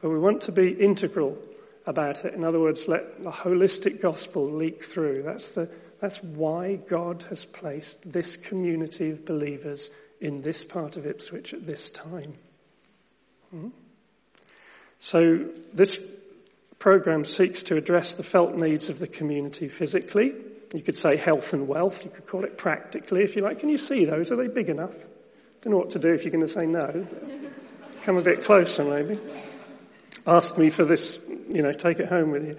But 0.00 0.10
we 0.10 0.18
want 0.18 0.42
to 0.42 0.52
be 0.52 0.70
integral 0.70 1.38
about 1.86 2.24
it. 2.24 2.34
In 2.34 2.44
other 2.44 2.60
words, 2.60 2.88
let 2.88 3.22
the 3.22 3.30
holistic 3.30 4.00
gospel 4.00 4.50
leak 4.50 4.82
through. 4.82 5.22
That's, 5.22 5.48
the, 5.48 5.74
that's 6.00 6.22
why 6.22 6.76
God 6.76 7.22
has 7.28 7.44
placed 7.44 8.10
this 8.10 8.36
community 8.36 9.10
of 9.10 9.24
believers 9.24 9.90
in 10.20 10.42
this 10.42 10.64
part 10.64 10.96
of 10.96 11.06
Ipswich 11.06 11.54
at 11.54 11.66
this 11.66 11.90
time. 11.90 12.34
So 14.98 15.48
this 15.72 15.98
program 16.78 17.24
seeks 17.24 17.62
to 17.64 17.76
address 17.76 18.14
the 18.14 18.22
felt 18.22 18.54
needs 18.54 18.88
of 18.88 18.98
the 18.98 19.06
community 19.06 19.68
physically. 19.68 20.34
You 20.72 20.82
could 20.82 20.96
say 20.96 21.16
health 21.16 21.52
and 21.52 21.68
wealth. 21.68 22.04
You 22.04 22.10
could 22.10 22.26
call 22.26 22.44
it 22.44 22.58
practically, 22.58 23.22
if 23.22 23.36
you 23.36 23.42
like. 23.42 23.60
Can 23.60 23.68
you 23.68 23.78
see 23.78 24.04
those? 24.04 24.32
Are 24.32 24.36
they 24.36 24.48
big 24.48 24.68
enough? 24.68 24.94
Don't 25.62 25.72
know 25.72 25.78
what 25.78 25.90
to 25.90 25.98
do 25.98 26.12
if 26.12 26.24
you're 26.24 26.32
going 26.32 26.46
to 26.46 26.52
say 26.52 26.66
no. 26.66 27.06
Come 28.02 28.16
a 28.16 28.22
bit 28.22 28.42
closer, 28.42 28.84
maybe 28.84 29.18
ask 30.26 30.56
me 30.58 30.70
for 30.70 30.84
this, 30.84 31.20
you 31.50 31.62
know, 31.62 31.72
take 31.72 31.98
it 31.98 32.08
home 32.08 32.30
with 32.30 32.46
you. 32.46 32.58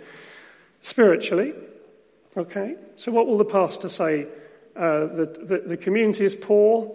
Spiritually, 0.82 1.54
okay, 2.38 2.76
so 2.96 3.12
what 3.12 3.28
will 3.28 3.38
the 3.38 3.46
pastor 3.46 3.90
say? 3.90 4.28
Uh, 4.76 5.06
the, 5.06 5.64
the, 5.66 5.78
community 5.78 6.26
is 6.26 6.36
poor, 6.36 6.94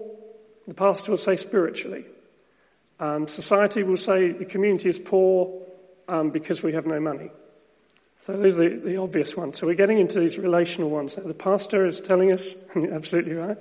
the 0.68 0.74
pastor 0.74 1.10
will 1.10 1.18
say 1.18 1.34
spiritually. 1.34 2.04
Um, 3.00 3.26
society 3.26 3.82
will 3.82 3.96
say 3.96 4.30
the 4.30 4.44
community 4.44 4.90
is 4.90 4.98
poor 4.98 5.66
um, 6.06 6.30
because 6.30 6.62
we 6.62 6.74
have 6.74 6.86
no 6.86 7.00
money. 7.00 7.30
So 8.18 8.36
those 8.36 8.58
are 8.58 8.68
the, 8.68 8.76
the 8.76 8.96
obvious 8.98 9.34
ones. 9.34 9.58
So 9.58 9.66
we're 9.66 9.74
getting 9.74 9.98
into 9.98 10.20
these 10.20 10.36
relational 10.36 10.90
ones. 10.90 11.14
the 11.14 11.32
pastor 11.32 11.86
is 11.86 12.02
telling 12.02 12.30
us, 12.30 12.54
absolutely 12.76 13.32
right, 13.32 13.56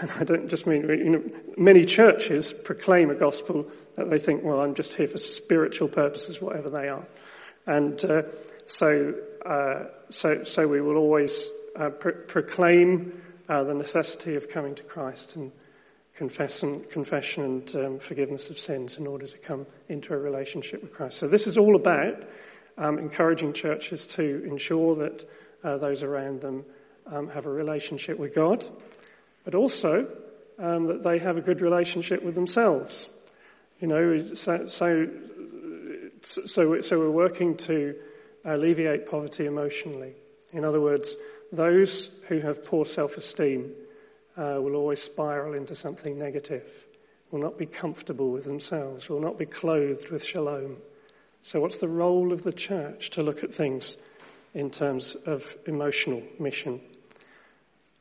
and 0.00 0.10
I 0.18 0.24
don't 0.24 0.48
just 0.48 0.66
mean, 0.66 0.88
you 0.88 1.10
know, 1.10 1.22
many 1.56 1.84
churches 1.84 2.52
proclaim 2.52 3.10
a 3.10 3.14
gospel 3.14 3.70
that 3.94 4.10
they 4.10 4.18
think, 4.18 4.42
well, 4.42 4.60
I'm 4.60 4.74
just 4.74 4.96
here 4.96 5.06
for 5.06 5.18
spiritual 5.18 5.86
purposes, 5.86 6.42
whatever 6.42 6.68
they 6.68 6.88
are. 6.88 7.06
And 7.66 8.04
uh, 8.04 8.22
so, 8.66 9.14
uh, 9.46 9.84
so, 10.10 10.42
so 10.42 10.66
we 10.66 10.80
will 10.80 10.96
always 10.96 11.48
uh, 11.76 11.90
proclaim 11.90 13.22
uh, 13.48 13.62
the 13.62 13.74
necessity 13.74 14.34
of 14.34 14.48
coming 14.48 14.74
to 14.74 14.82
Christ 14.82 15.36
and 15.36 15.52
confession, 16.14 16.84
confession 16.90 17.44
and 17.44 17.76
um, 17.76 17.98
forgiveness 17.98 18.50
of 18.50 18.58
sins 18.58 18.98
in 18.98 19.06
order 19.06 19.26
to 19.26 19.38
come 19.38 19.66
into 19.88 20.14
a 20.14 20.18
relationship 20.18 20.82
with 20.82 20.92
Christ. 20.92 21.18
So 21.18 21.28
this 21.28 21.46
is 21.46 21.58
all 21.58 21.76
about 21.76 22.22
um, 22.78 22.98
encouraging 22.98 23.52
churches 23.52 24.06
to 24.06 24.44
ensure 24.44 24.94
that 24.96 25.24
uh, 25.62 25.78
those 25.78 26.02
around 26.02 26.40
them 26.40 26.64
um, 27.06 27.28
have 27.28 27.46
a 27.46 27.50
relationship 27.50 28.18
with 28.18 28.34
God 28.34 28.64
but 29.44 29.54
also 29.54 30.08
um, 30.58 30.86
that 30.86 31.02
they 31.02 31.18
have 31.18 31.36
a 31.36 31.40
good 31.40 31.60
relationship 31.60 32.22
with 32.22 32.34
themselves. 32.34 33.08
You 33.80 33.88
know, 33.88 34.18
so, 34.34 34.66
so, 34.66 35.08
so, 36.22 36.80
so 36.80 36.98
we're 36.98 37.10
working 37.10 37.56
to 37.58 37.94
alleviate 38.44 39.06
poverty 39.06 39.46
emotionally. 39.46 40.14
In 40.52 40.64
other 40.64 40.80
words, 40.80 41.16
those 41.52 42.10
who 42.28 42.40
have 42.40 42.64
poor 42.64 42.86
self-esteem 42.86 43.72
uh, 44.36 44.58
will 44.60 44.74
always 44.74 45.00
spiral 45.00 45.54
into 45.54 45.74
something 45.74 46.18
negative, 46.18 46.86
will 47.30 47.40
not 47.40 47.58
be 47.58 47.66
comfortable 47.66 48.30
with 48.30 48.44
themselves, 48.44 49.08
will 49.08 49.20
not 49.20 49.38
be 49.38 49.46
clothed 49.46 50.10
with 50.10 50.24
shalom. 50.24 50.76
So 51.42 51.60
what's 51.60 51.78
the 51.78 51.88
role 51.88 52.32
of 52.32 52.42
the 52.42 52.52
church 52.52 53.10
to 53.10 53.22
look 53.22 53.44
at 53.44 53.52
things 53.52 53.96
in 54.54 54.70
terms 54.70 55.14
of 55.26 55.54
emotional 55.66 56.22
mission? 56.38 56.80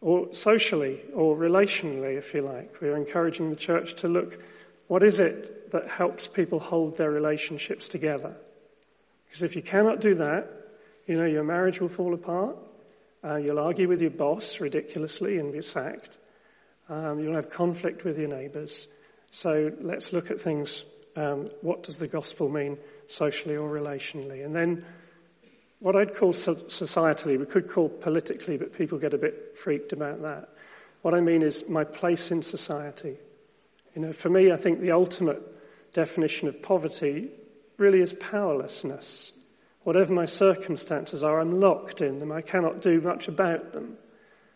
or 0.04 0.34
socially 0.34 1.00
or 1.14 1.36
relationally, 1.36 2.18
if 2.18 2.34
you 2.34 2.42
like. 2.42 2.76
We're 2.82 2.98
encouraging 2.98 3.50
the 3.50 3.56
church 3.56 3.96
to 3.96 4.10
look 4.10 4.38
what 4.88 5.02
is 5.02 5.20
it 5.20 5.72
that 5.72 5.88
helps 5.88 6.28
people 6.28 6.60
hold 6.60 6.98
their 6.98 7.10
relationships 7.10 7.88
together? 7.88 8.36
Because 9.26 9.42
if 9.42 9.56
you 9.56 9.62
cannot 9.62 10.02
do 10.02 10.16
that, 10.16 10.50
you 11.08 11.18
know, 11.18 11.26
your 11.26 11.44
marriage 11.44 11.80
will 11.80 11.90
fall 11.90 12.14
apart. 12.14 12.58
Uh, 13.24 13.38
you'll 13.38 13.60
argue 13.60 13.88
with 13.88 14.02
your 14.02 14.12
boss 14.12 14.60
ridiculously 14.60 15.40
and 15.40 15.54
be 15.54 15.62
sacked. 15.62 16.18
Um, 16.90 17.20
you'll 17.20 17.36
have 17.36 17.50
conflict 17.50 18.04
with 18.04 18.18
your 18.18 18.28
neighbours. 18.28 18.88
So 19.32 19.72
let's 19.82 20.14
look 20.14 20.30
at 20.30 20.40
things. 20.40 20.84
Um, 21.16 21.50
what 21.62 21.84
does 21.84 21.98
the 21.98 22.08
gospel 22.08 22.50
mean 22.50 22.78
socially 23.08 23.56
or 23.56 23.70
relationally? 23.70 24.46
And 24.46 24.56
then 24.56 24.86
what 25.80 25.96
I'd 25.96 26.16
call 26.16 26.34
societally, 26.34 27.38
we 27.38 27.46
could 27.46 27.70
call 27.70 27.90
politically, 27.90 28.58
but 28.58 28.74
people 28.74 28.98
get 28.98 29.14
a 29.14 29.18
bit 29.18 29.58
freaked 29.58 29.92
about 29.92 30.22
that. 30.22 30.50
What 31.02 31.14
I 31.14 31.20
mean 31.20 31.42
is 31.42 31.68
my 31.68 31.84
place 31.84 32.32
in 32.32 32.42
society. 32.42 33.18
You 33.96 34.02
know, 34.02 34.14
for 34.14 34.30
me, 34.30 34.52
I 34.52 34.56
think 34.56 34.80
the 34.80 34.94
ultimate 34.94 35.42
definition 35.94 36.48
of 36.48 36.62
poverty 36.62 37.30
really 37.78 38.02
is 38.02 38.14
powerlessness. 38.14 39.34
Whatever 39.82 40.14
my 40.14 40.26
circumstances 40.26 41.24
are, 41.24 41.40
I'm 41.40 41.60
locked 41.60 42.02
in 42.02 42.20
them. 42.20 42.32
I 42.32 42.42
cannot 42.42 42.82
do 42.82 43.02
much 43.02 43.28
about 43.28 43.74
them. 43.74 43.98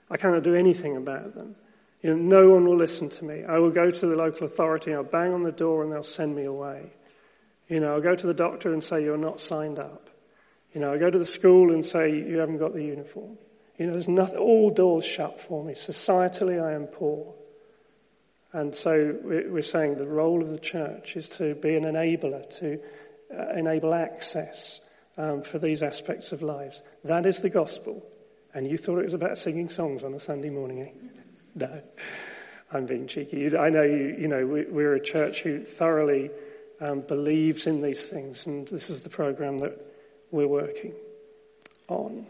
I 0.09 0.17
cannot 0.17 0.43
do 0.43 0.55
anything 0.55 0.95
about 0.95 1.35
them. 1.35 1.55
You 2.01 2.15
know, 2.15 2.15
no 2.15 2.49
one 2.49 2.65
will 2.65 2.77
listen 2.77 3.09
to 3.09 3.25
me. 3.25 3.43
I 3.43 3.57
will 3.57 3.71
go 3.71 3.89
to 3.89 4.05
the 4.05 4.15
local 4.15 4.45
authority, 4.45 4.93
I'll 4.93 5.03
bang 5.03 5.33
on 5.33 5.43
the 5.43 5.51
door, 5.51 5.83
and 5.83 5.91
they'll 5.91 6.03
send 6.03 6.35
me 6.35 6.43
away. 6.43 6.93
You 7.67 7.79
know, 7.79 7.93
I'll 7.93 8.01
go 8.01 8.15
to 8.15 8.27
the 8.27 8.33
doctor 8.33 8.71
and 8.71 8.83
say, 8.83 9.03
You're 9.03 9.17
not 9.17 9.41
signed 9.41 9.79
up. 9.79 10.09
You 10.77 10.81
know, 10.81 10.93
I 10.93 10.97
go 10.97 11.09
to 11.09 11.17
the 11.17 11.25
school 11.25 11.71
and 11.73 11.83
say, 11.83 12.11
you 12.11 12.37
haven't 12.37 12.57
got 12.59 12.73
the 12.73 12.83
uniform. 12.83 13.37
You 13.79 13.87
know, 13.87 13.93
there's 13.93 14.07
nothing, 14.07 14.37
all 14.37 14.69
doors 14.69 15.05
shut 15.05 15.39
for 15.39 15.63
me. 15.63 15.73
Societally, 15.73 16.63
I 16.63 16.73
am 16.73 16.85
poor. 16.85 17.33
And 18.53 18.75
so 18.75 19.17
we're 19.23 19.61
saying 19.61 19.95
the 19.95 20.07
role 20.07 20.41
of 20.41 20.49
the 20.49 20.59
church 20.59 21.15
is 21.15 21.29
to 21.29 21.55
be 21.55 21.75
an 21.75 21.83
enabler, 21.83 22.47
to 22.59 22.79
uh, 23.35 23.49
enable 23.57 23.93
access 23.93 24.81
um, 25.17 25.41
for 25.41 25.59
these 25.59 25.83
aspects 25.83 26.31
of 26.31 26.41
lives. 26.41 26.83
That 27.03 27.25
is 27.25 27.41
the 27.41 27.49
gospel. 27.49 28.05
And 28.53 28.67
you 28.67 28.77
thought 28.77 28.99
it 28.99 29.05
was 29.05 29.13
about 29.13 29.37
singing 29.37 29.69
songs 29.69 30.03
on 30.03 30.13
a 30.13 30.19
Sunday 30.19 30.51
morning, 30.51 30.83
eh? 30.83 31.16
No, 31.69 31.81
I'm 32.71 32.85
being 32.85 33.07
cheeky. 33.07 33.57
I 33.57 33.69
know 33.69 33.81
you, 33.81 34.15
you 34.19 34.27
know, 34.27 34.45
we're 34.45 34.93
a 34.93 35.01
church 35.01 35.41
who 35.41 35.63
thoroughly 35.63 36.29
um, 36.79 37.01
believes 37.01 37.65
in 37.65 37.81
these 37.81 38.05
things, 38.05 38.45
and 38.45 38.67
this 38.67 38.91
is 38.91 39.01
the 39.01 39.09
program 39.09 39.59
that 39.59 39.73
we're 40.29 40.47
working 40.47 40.93
on. 41.87 42.27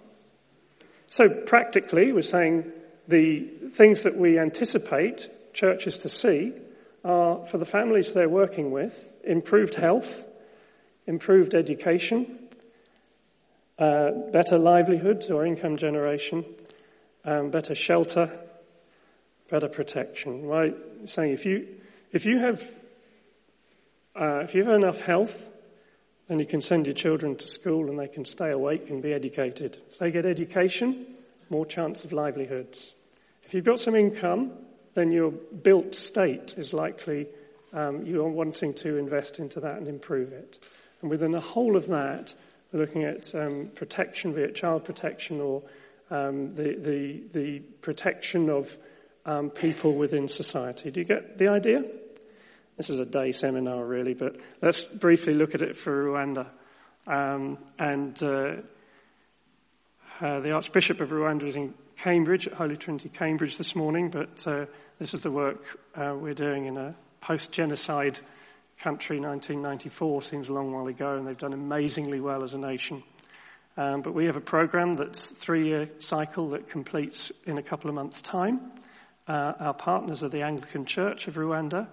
So, 1.08 1.28
practically, 1.28 2.14
we're 2.14 2.22
saying 2.22 2.72
the 3.08 3.42
things 3.72 4.04
that 4.04 4.16
we 4.16 4.40
anticipate 4.40 5.30
churches 5.54 5.98
to 6.00 6.10
see 6.10 6.54
are 7.04 7.46
for 7.48 7.58
the 7.58 7.66
families 7.66 8.14
they're 8.14 8.30
working 8.30 8.72
with 8.72 9.12
improved 9.24 9.74
health, 9.74 10.26
improved 11.06 11.54
education, 11.54 12.40
uh, 13.80 14.12
better 14.32 14.58
livelihoods 14.58 15.30
or 15.30 15.46
income 15.46 15.76
generation, 15.76 16.46
um, 17.26 17.50
better 17.50 17.76
shelter, 17.76 18.47
better 19.50 19.68
protection. 19.68 20.46
Right? 20.46 20.76
Saying 21.06 21.34
if 21.34 21.46
you 21.46 21.68
if 22.12 22.26
you 22.26 22.40
have 22.40 22.64
uh, 24.16 24.40
if 24.40 24.56
you 24.56 24.64
have 24.64 24.74
enough 24.74 25.02
health, 25.02 25.50
then 26.28 26.40
you 26.40 26.46
can 26.46 26.62
send 26.62 26.86
your 26.86 26.96
children 26.96 27.36
to 27.36 27.48
school 27.48 27.90
and 27.90 28.00
they 28.00 28.08
can 28.08 28.26
stay 28.26 28.52
awake 28.52 28.90
and 28.90 29.02
be 29.02 29.14
educated. 29.14 29.78
If 29.90 30.00
they 30.00 30.12
get 30.12 30.26
education, 30.26 31.06
more 31.50 31.66
chance 31.66 32.04
of 32.04 32.12
livelihoods. 32.12 32.94
If 33.44 33.54
you've 33.54 33.64
got 33.64 33.80
some 33.80 33.96
income, 33.96 34.52
then 34.94 35.12
your 35.12 35.32
built 35.32 35.96
state 35.96 36.56
is 36.58 36.74
likely 36.74 37.28
um, 37.74 38.06
you're 38.06 38.28
wanting 38.28 38.74
to 38.76 38.98
invest 38.98 39.40
into 39.40 39.60
that 39.60 39.78
and 39.78 39.88
improve 39.88 40.34
it. 40.34 40.60
And 41.02 41.10
within 41.10 41.32
the 41.32 41.40
whole 41.40 41.76
of 41.76 41.88
that, 41.88 42.34
we're 42.72 42.80
looking 42.80 43.04
at 43.04 43.34
um, 43.36 43.70
protection, 43.76 44.34
be 44.34 44.42
it 44.42 44.56
child 44.56 44.84
protection 44.84 45.40
or 45.40 45.64
um, 46.10 46.56
the, 46.56 46.76
the, 46.76 47.24
the 47.34 47.60
protection 47.82 48.50
of 48.50 48.78
um, 49.28 49.50
people 49.52 49.94
within 49.94 50.28
society. 50.28 50.90
Do 50.90 51.02
you 51.02 51.06
get 51.06 51.38
the 51.38 51.50
idea? 51.50 51.84
This 52.78 52.90
is 52.90 53.00
a 53.00 53.06
day 53.06 53.32
seminar, 53.32 53.86
really, 53.86 54.14
but 54.14 54.38
let's 54.62 54.84
briefly 54.84 55.34
look 55.34 55.54
at 55.54 55.62
it 55.62 55.76
for 55.76 56.08
Rwanda. 56.08 56.50
Um, 57.06 57.58
and 57.78 58.22
uh, 58.24 58.56
uh, 60.22 60.40
the 60.40 60.52
Archbishop 60.52 61.02
of 61.02 61.10
Rwanda 61.10 61.44
is 61.44 61.56
in 61.56 61.74
Cambridge, 61.98 62.48
at 62.48 62.54
Holy 62.54 62.78
Trinity 62.78 63.10
Cambridge 63.10 63.58
this 63.58 63.76
morning, 63.76 64.10
but 64.10 64.48
uh, 64.48 64.66
this 65.00 65.14
is 65.14 65.24
the 65.24 65.32
work 65.32 65.80
uh, 65.96 66.16
we're 66.18 66.34
doing 66.34 66.66
in 66.66 66.78
a 66.78 66.96
post 67.20 67.52
genocide 67.52 68.20
country. 68.80 69.20
1994 69.20 70.22
seems 70.22 70.50
a 70.50 70.54
long 70.54 70.72
while 70.72 70.88
ago, 70.88 71.18
and 71.18 71.28
they've 71.28 71.38
done 71.38 71.54
amazingly 71.54 72.22
well 72.22 72.44
as 72.44 72.54
a 72.54 72.58
nation. 72.58 73.04
Um, 73.76 74.02
but 74.02 74.14
we 74.14 74.26
have 74.26 74.36
a 74.36 74.42
program 74.42 74.96
that's 74.96 75.30
three 75.30 75.68
year 75.68 75.90
cycle 76.00 76.50
that 76.50 76.70
completes 76.70 77.32
in 77.46 77.58
a 77.58 77.64
couple 77.64 77.90
of 77.90 77.96
months' 77.96 78.22
time. 78.22 78.62
Uh, 79.28 79.54
our 79.60 79.74
partners 79.74 80.24
are 80.24 80.30
the 80.30 80.42
Anglican 80.42 80.86
Church 80.86 81.28
of 81.28 81.36
Rwanda, 81.36 81.88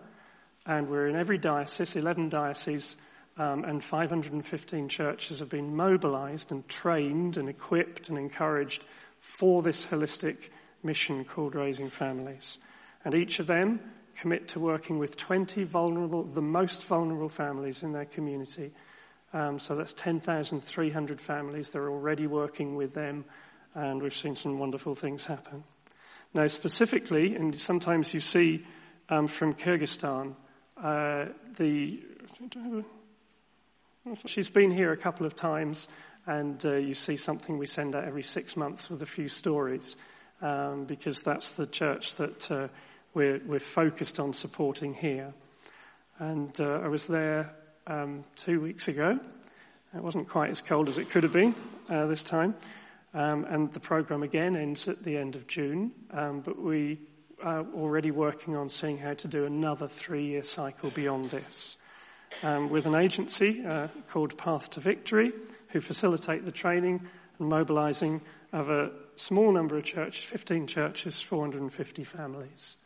and 0.67 0.89
we're 0.89 1.09
in 1.09 1.17
every 1.17 1.37
diocese, 1.37 1.97
11 1.97 2.29
dioceses, 2.29 2.97
um, 3.37 3.65
and 3.65 3.83
515 3.83 4.89
churches 4.89 5.41
have 5.41 5.49
been 5.49 5.75
mobilized 5.75 6.53
and 6.53 6.67
trained 6.69 7.37
and 7.37 7.49
equipped 7.49 8.09
and 8.09 8.17
encouraged 8.17 8.85
for 9.19 9.63
this 9.63 9.87
holistic 9.87 10.51
mission 10.85 11.25
called 11.25 11.57
Raising 11.57 11.91
Families. 11.91 12.59
And 13.05 13.15
each 13.15 13.41
of 13.41 13.49
them 13.49 13.81
commit 14.17 14.47
to 14.49 14.61
working 14.61 14.99
with 14.99 15.17
20 15.17 15.65
vulnerable, 15.65 16.23
the 16.23 16.41
most 16.41 16.87
vulnerable 16.87 17.29
families 17.29 17.83
in 17.83 17.91
their 17.91 18.05
community. 18.05 18.71
Um, 19.33 19.59
so 19.59 19.75
that's 19.75 19.93
10,300 19.95 21.21
families. 21.21 21.71
They're 21.71 21.91
already 21.91 22.29
working 22.29 22.77
with 22.77 22.95
them, 22.95 23.25
and 23.75 24.01
we've 24.01 24.15
seen 24.15 24.37
some 24.37 24.61
wonderful 24.61 24.95
things 24.95 25.27
happen. 25.27 25.65
Now, 26.35 26.49
specifically, 26.49 27.37
and 27.37 27.55
sometimes 27.55 28.13
you 28.13 28.19
see 28.19 28.67
um, 29.09 29.29
from 29.29 29.55
Kyrgyzstan, 29.55 30.35
uh, 30.83 31.27
the 31.57 32.03
she's 34.27 34.49
been 34.49 34.73
here 34.73 34.93
a 34.93 34.97
couple 34.97 35.27
of 35.27 35.37
times, 35.37 35.89
and 36.27 36.65
uh, 36.67 36.75
you 36.75 36.95
see 36.95 37.17
something 37.17 37.57
we 37.57 37.67
send 37.67 37.95
out 37.95 38.05
every 38.05 38.25
six 38.25 38.57
months 38.57 38.91
with 38.91 39.01
a 39.01 39.07
few 39.07 39.29
stories, 39.29 39.97
um, 40.43 40.85
because 40.87 41.21
that's 41.21 41.53
the 41.53 41.67
church 41.67 42.15
that 42.17 42.51
uh, 42.51 42.69
we're, 43.15 43.41
we're 43.47 43.61
focused 43.61 44.19
on 44.19 44.33
supporting 44.33 44.93
here. 44.93 45.33
And 46.19 46.61
uh, 46.61 46.81
I 46.81 46.89
was 46.89 47.07
there 47.07 47.55
um, 47.87 48.25
two 48.37 48.61
weeks 48.61 48.89
ago. 48.89 49.19
It 49.95 50.03
wasn't 50.03 50.29
quite 50.29 50.51
as 50.51 50.61
cold 50.61 50.89
as 50.89 50.99
it 50.99 51.11
could 51.11 51.23
have 51.23 51.33
been 51.33 51.55
uh, 51.89 52.07
this 52.07 52.25
time. 52.25 52.57
Um, 53.15 53.45
and 53.45 53.73
the 53.73 53.81
program 53.81 54.25
again 54.25 54.57
ends 54.57 54.89
at 54.89 55.05
the 55.05 55.17
end 55.17 55.37
of 55.37 55.47
June. 55.47 55.93
Um, 56.11 56.41
but 56.41 56.61
we 56.61 56.99
are 57.43 57.65
already 57.75 58.11
working 58.11 58.57
on 58.57 58.69
seeing 58.69 58.99
how 58.99 59.15
to 59.15 59.29
do 59.29 59.45
another 59.45 59.87
three 59.87 60.25
year 60.25 60.43
cycle 60.43 60.91
beyond 60.91 61.31
this. 61.31 61.77
Um, 62.43 62.69
with 62.69 62.87
an 62.87 62.97
agency 62.97 63.65
uh, 63.65 63.89
called 64.09 64.37
Path 64.37 64.71
to 64.71 64.81
Victory, 64.81 65.33
who 65.69 65.81
facilitate 65.81 66.45
the 66.45 66.51
training 66.51 67.07
and 67.39 67.49
mobilizing 67.49 68.21
of 68.53 68.71
a 68.71 68.91
small 69.17 69.53
number 69.53 69.77
of 69.77 69.85
churches 69.85 70.25
15 70.25 70.67
churches, 70.67 71.23
450 71.23 72.03
families. 72.03 72.77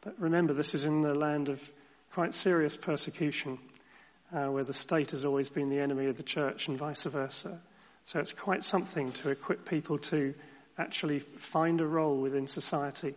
But 0.00 0.14
remember, 0.18 0.54
this 0.54 0.74
is 0.74 0.84
in 0.84 1.02
the 1.02 1.14
land 1.14 1.48
of 1.48 1.70
quite 2.12 2.34
serious 2.34 2.76
persecution, 2.76 3.58
uh, 4.32 4.46
where 4.46 4.64
the 4.64 4.72
state 4.72 5.10
has 5.10 5.24
always 5.24 5.50
been 5.50 5.68
the 5.68 5.80
enemy 5.80 6.06
of 6.06 6.16
the 6.16 6.22
church 6.22 6.68
and 6.68 6.78
vice 6.78 7.04
versa. 7.04 7.60
So 8.06 8.20
it's 8.20 8.32
quite 8.32 8.64
something 8.64 9.12
to 9.12 9.30
equip 9.30 9.68
people 9.68 9.98
to 9.98 10.32
actually 10.78 11.18
find 11.18 11.80
a 11.80 11.86
role 11.86 12.16
within 12.16 12.46
society 12.46 13.16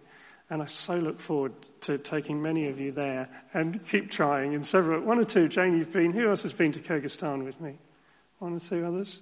and 0.49 0.63
I 0.63 0.65
so 0.65 0.97
look 0.97 1.19
forward 1.19 1.53
to 1.81 1.97
taking 1.97 2.41
many 2.41 2.67
of 2.69 2.79
you 2.79 2.91
there 2.91 3.29
and 3.53 3.85
keep 3.87 4.09
trying. 4.09 4.55
And 4.55 4.65
several, 4.65 5.01
one 5.01 5.19
or 5.19 5.23
two, 5.23 5.47
Jane, 5.47 5.77
you've 5.77 5.93
been. 5.93 6.11
Who 6.11 6.27
else 6.27 6.41
has 6.41 6.53
been 6.53 6.71
to 6.71 6.79
Kyrgyzstan 6.79 7.45
with 7.45 7.61
me? 7.61 7.77
One 8.39 8.55
or 8.55 8.59
two 8.59 8.83
others? 8.83 9.21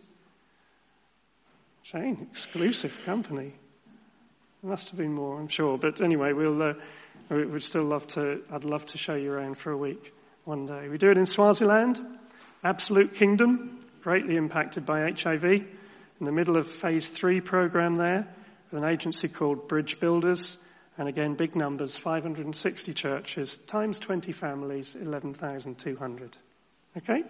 Jane, 1.84 2.28
exclusive 2.32 3.02
company. 3.06 3.54
There 4.64 4.70
must 4.70 4.90
have 4.90 4.98
been 4.98 5.14
more, 5.14 5.38
I'm 5.38 5.50
sure. 5.50 5.78
But 5.78 6.00
anyway, 6.00 6.32
we'll, 6.32 6.62
uh, 6.62 6.74
we'd 7.30 7.62
still 7.62 7.84
love 7.84 8.08
to, 8.08 8.42
I'd 8.50 8.64
love 8.64 8.86
to 8.86 8.98
show 8.98 9.16
you 9.16 9.34
around 9.34 9.58
for 9.58 9.72
a 9.72 9.78
week 9.78 10.14
one 10.46 10.66
day. 10.66 10.88
We 10.88 10.98
do 10.98 11.12
it 11.12 11.18
in 11.18 11.26
Swaziland, 11.26 12.00
absolute 12.64 13.14
kingdom, 13.14 13.80
greatly 14.08 14.38
impacted 14.38 14.86
by 14.86 15.02
HIV. 15.12 15.44
In 15.44 15.66
the 16.22 16.32
middle 16.32 16.56
of 16.56 16.66
phase 16.66 17.10
three 17.10 17.42
program 17.42 17.96
there, 17.96 18.26
with 18.72 18.82
an 18.82 18.88
agency 18.88 19.28
called 19.28 19.68
Bridge 19.68 20.00
Builders 20.00 20.60
and 20.98 21.10
again, 21.10 21.36
big 21.36 21.58
numbers 21.58 21.98
560 21.98 22.94
churches 22.94 23.58
times 23.58 24.00
20 24.00 24.32
families, 24.32 24.96
11,200. 24.96 26.38
Okay? 26.96 27.22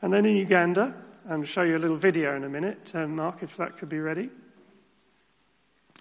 And 0.00 0.10
then 0.10 0.24
in 0.24 0.36
Uganda, 0.36 0.94
I'll 1.28 1.42
show 1.42 1.64
you 1.64 1.76
a 1.76 1.82
little 1.84 1.98
video 1.98 2.34
in 2.34 2.44
a 2.44 2.48
minute. 2.48 2.92
Um, 2.94 3.16
Mark, 3.16 3.42
if 3.42 3.58
that 3.58 3.76
could 3.76 3.90
be 3.90 4.00
ready. 4.00 4.30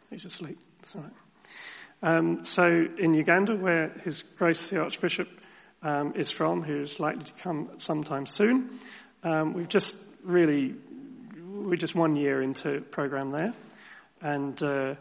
He's 0.10 0.24
asleep. 0.24 0.60
Right. 0.96 1.12
Um, 2.04 2.46
so 2.46 2.88
in 2.98 3.14
Uganda, 3.16 3.54
where 3.58 3.90
His 4.06 4.24
Grace 4.38 4.70
the 4.70 4.82
Archbishop 4.82 5.28
um, 5.82 6.14
is 6.16 6.32
from, 6.32 6.64
who's 6.64 7.02
likely 7.02 7.26
to 7.26 7.34
come 7.34 7.72
sometime 7.78 8.26
soon, 8.26 8.80
um, 9.24 9.54
we've 9.54 9.68
just 9.68 9.98
really, 10.24 10.76
we're 11.44 11.76
just 11.76 11.96
one 11.96 12.16
year 12.16 12.42
into 12.42 12.82
program 12.82 13.32
there. 13.32 13.54
And 14.22 14.62
uh, 14.64 14.96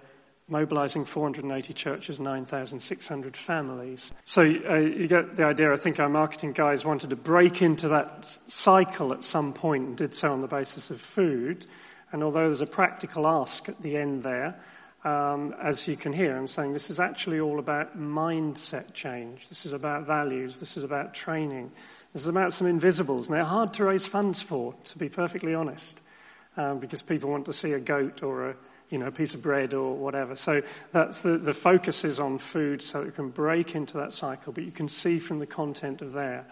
mobilizing 0.48 1.04
480 1.04 1.74
churches, 1.74 2.18
9,600 2.18 3.36
families. 3.36 4.12
So 4.24 4.42
uh, 4.42 4.76
you 4.76 5.06
get 5.06 5.36
the 5.36 5.46
idea. 5.46 5.72
I 5.72 5.76
think 5.76 6.00
our 6.00 6.08
marketing 6.08 6.52
guys 6.52 6.84
wanted 6.84 7.10
to 7.10 7.16
break 7.16 7.60
into 7.60 7.88
that 7.88 8.24
cycle 8.24 9.12
at 9.12 9.24
some 9.24 9.52
point 9.52 9.86
and 9.86 9.96
did 9.96 10.14
so 10.14 10.32
on 10.32 10.40
the 10.40 10.48
basis 10.48 10.90
of 10.90 11.00
food. 11.00 11.66
And 12.12 12.22
although 12.22 12.46
there's 12.46 12.62
a 12.62 12.66
practical 12.66 13.26
ask 13.26 13.68
at 13.68 13.82
the 13.82 13.96
end 13.96 14.22
there, 14.22 14.58
um, 15.04 15.54
as 15.60 15.86
you 15.86 15.96
can 15.96 16.12
hear, 16.12 16.36
I'm 16.36 16.48
saying 16.48 16.72
this 16.72 16.90
is 16.90 16.98
actually 16.98 17.40
all 17.40 17.58
about 17.58 17.98
mindset 17.98 18.94
change. 18.94 19.48
This 19.48 19.66
is 19.66 19.72
about 19.72 20.06
values. 20.06 20.58
This 20.58 20.76
is 20.76 20.84
about 20.84 21.14
training. 21.14 21.70
This 22.18 22.24
is 22.24 22.30
about 22.30 22.52
some 22.52 22.66
invisibles. 22.66 23.28
And 23.28 23.36
they're 23.36 23.44
hard 23.44 23.74
to 23.74 23.84
raise 23.84 24.08
funds 24.08 24.42
for, 24.42 24.74
to 24.82 24.98
be 24.98 25.08
perfectly 25.08 25.54
honest, 25.54 26.02
um, 26.56 26.80
because 26.80 27.00
people 27.00 27.30
want 27.30 27.46
to 27.46 27.52
see 27.52 27.74
a 27.74 27.78
goat 27.78 28.24
or 28.24 28.50
a 28.50 28.56
you 28.90 28.98
know, 28.98 29.06
a 29.06 29.12
piece 29.12 29.34
of 29.34 29.42
bread 29.42 29.72
or 29.72 29.94
whatever. 29.94 30.34
So 30.34 30.62
that's 30.90 31.20
the, 31.20 31.38
the 31.38 31.52
focus 31.52 32.04
is 32.04 32.18
on 32.18 32.38
food 32.38 32.82
so 32.82 33.02
it 33.02 33.14
can 33.14 33.28
break 33.28 33.76
into 33.76 33.98
that 33.98 34.14
cycle. 34.14 34.52
But 34.52 34.64
you 34.64 34.72
can 34.72 34.88
see 34.88 35.20
from 35.20 35.38
the 35.38 35.46
content 35.46 36.02
of 36.02 36.12
there, 36.12 36.44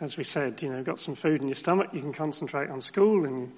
as 0.00 0.16
we 0.16 0.24
said, 0.24 0.62
you 0.62 0.72
know, 0.72 0.82
got 0.82 0.98
some 0.98 1.14
food 1.14 1.42
in 1.42 1.48
your 1.48 1.56
stomach, 1.56 1.90
you 1.92 2.00
can 2.00 2.14
concentrate 2.14 2.70
on 2.70 2.80
school 2.80 3.26
and 3.26 3.52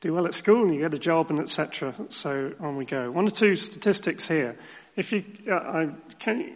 do 0.00 0.12
well 0.12 0.26
at 0.26 0.34
school 0.34 0.64
and 0.64 0.74
you 0.74 0.80
get 0.80 0.94
a 0.94 0.98
job 0.98 1.30
and 1.30 1.38
etc. 1.38 1.94
So 2.08 2.54
on 2.58 2.76
we 2.76 2.86
go. 2.86 3.12
One 3.12 3.28
or 3.28 3.30
two 3.30 3.54
statistics 3.54 4.26
here. 4.26 4.56
If 4.96 5.12
you, 5.12 5.24
uh, 5.48 5.54
I, 5.54 5.90
can, 6.18 6.52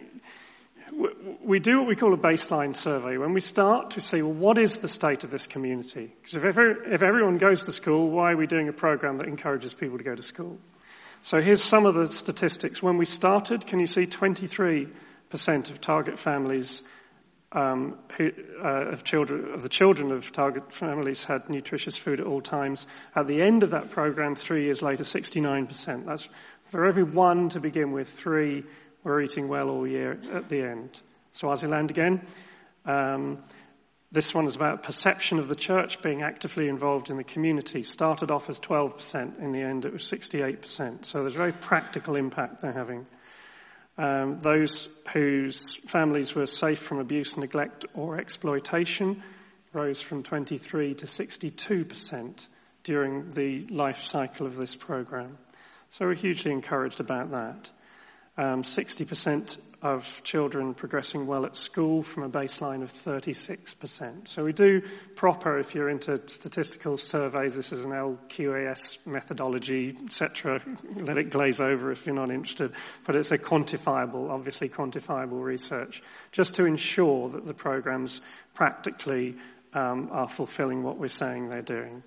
we 1.43 1.59
do 1.59 1.79
what 1.79 1.87
we 1.87 1.95
call 1.95 2.13
a 2.13 2.17
baseline 2.17 2.75
survey. 2.75 3.17
When 3.17 3.33
we 3.33 3.41
start 3.41 3.91
to 3.91 4.01
see, 4.01 4.21
well, 4.21 4.33
what 4.33 4.57
is 4.57 4.79
the 4.79 4.87
state 4.87 5.23
of 5.23 5.31
this 5.31 5.45
community? 5.45 6.13
Because 6.21 6.35
if, 6.43 6.57
if 6.57 7.01
everyone 7.01 7.37
goes 7.37 7.63
to 7.63 7.71
school, 7.71 8.09
why 8.09 8.33
are 8.33 8.37
we 8.37 8.47
doing 8.47 8.67
a 8.67 8.73
program 8.73 9.17
that 9.17 9.27
encourages 9.27 9.73
people 9.73 9.97
to 9.97 10.03
go 10.03 10.15
to 10.15 10.23
school? 10.23 10.59
So 11.21 11.41
here's 11.41 11.63
some 11.63 11.85
of 11.85 11.95
the 11.95 12.07
statistics. 12.07 12.83
When 12.83 12.97
we 12.97 13.05
started, 13.05 13.65
can 13.65 13.79
you 13.79 13.87
see 13.87 14.05
23% 14.05 14.91
of 15.71 15.81
target 15.81 16.19
families 16.19 16.83
um, 17.53 17.97
who, 18.17 18.31
uh, 18.63 18.91
of 18.91 19.03
children, 19.03 19.53
of 19.53 19.61
the 19.61 19.69
children 19.69 20.11
of 20.11 20.31
target 20.31 20.73
families 20.73 21.25
had 21.25 21.49
nutritious 21.49 21.97
food 21.97 22.19
at 22.19 22.25
all 22.25 22.41
times. 22.41 22.87
At 23.15 23.27
the 23.27 23.41
end 23.41 23.63
of 23.63 23.69
that 23.69 23.89
program, 23.89 24.35
three 24.35 24.63
years 24.63 24.81
later, 24.81 25.03
69%. 25.03 26.05
That's 26.05 26.29
for 26.63 26.85
every 26.85 27.03
one 27.03 27.49
to 27.49 27.59
begin 27.59 27.91
with, 27.91 28.09
three 28.09 28.63
were 29.03 29.21
eating 29.21 29.47
well 29.47 29.69
all 29.69 29.87
year 29.87 30.19
at 30.31 30.49
the 30.49 30.61
end. 30.61 31.01
Swaziland 31.31 31.91
again. 31.91 32.21
Um, 32.85 33.43
this 34.11 34.35
one 34.35 34.45
is 34.45 34.55
about 34.55 34.83
perception 34.83 35.39
of 35.39 35.47
the 35.47 35.55
church 35.55 36.01
being 36.03 36.21
actively 36.21 36.69
involved 36.69 37.09
in 37.09 37.17
the 37.17 37.23
community. 37.23 37.81
Started 37.81 38.29
off 38.29 38.47
as 38.47 38.59
12%, 38.59 39.39
in 39.39 39.51
the 39.51 39.61
end 39.61 39.85
it 39.85 39.93
was 39.93 40.03
68%. 40.03 41.03
So 41.03 41.21
there's 41.21 41.33
a 41.33 41.37
very 41.37 41.51
practical 41.51 42.15
impact 42.15 42.61
they're 42.61 42.71
having. 42.71 43.07
Um, 43.97 44.39
those 44.39 44.89
whose 45.13 45.75
families 45.75 46.35
were 46.35 46.45
safe 46.45 46.79
from 46.79 46.99
abuse, 46.99 47.37
neglect, 47.37 47.85
or 47.95 48.19
exploitation 48.19 49.23
rose 49.71 50.01
from 50.01 50.21
23 50.21 50.93
to 50.95 51.07
62 51.07 51.85
percent 51.85 52.47
during 52.83 53.31
the 53.31 53.65
life 53.67 54.01
cycle 54.01 54.45
of 54.45 54.57
this 54.57 54.75
program. 54.75 55.37
So 55.89 56.05
we're 56.05 56.15
hugely 56.15 56.51
encouraged 56.51 56.99
about 56.99 57.31
that. 57.31 57.71
Um, 58.35 58.63
60% 58.63 59.59
of 59.83 60.21
children 60.23 60.73
progressing 60.73 61.27
well 61.27 61.45
at 61.45 61.57
school 61.57 62.01
from 62.01 62.23
a 62.23 62.29
baseline 62.29 62.81
of 62.81 62.91
36%. 62.91 64.27
So 64.29 64.45
we 64.45 64.53
do 64.53 64.81
proper, 65.17 65.59
if 65.59 65.75
you're 65.75 65.89
into 65.89 66.21
statistical 66.27 66.97
surveys, 66.97 67.55
this 67.55 67.73
is 67.73 67.83
an 67.83 67.91
LQAS 67.91 69.05
methodology, 69.05 69.95
etc. 70.05 70.61
Let 70.95 71.17
it 71.17 71.29
glaze 71.31 71.59
over 71.59 71.91
if 71.91 72.05
you're 72.05 72.15
not 72.15 72.31
interested. 72.31 72.71
But 73.05 73.17
it's 73.17 73.31
a 73.31 73.37
quantifiable, 73.37 74.29
obviously 74.29 74.69
quantifiable 74.69 75.43
research, 75.43 76.01
just 76.31 76.55
to 76.55 76.65
ensure 76.65 77.27
that 77.29 77.45
the 77.45 77.53
programs 77.53 78.21
practically 78.53 79.35
um, 79.73 80.07
are 80.11 80.29
fulfilling 80.29 80.81
what 80.83 80.97
we're 80.97 81.09
saying 81.09 81.49
they're 81.49 81.61
doing. 81.61 82.03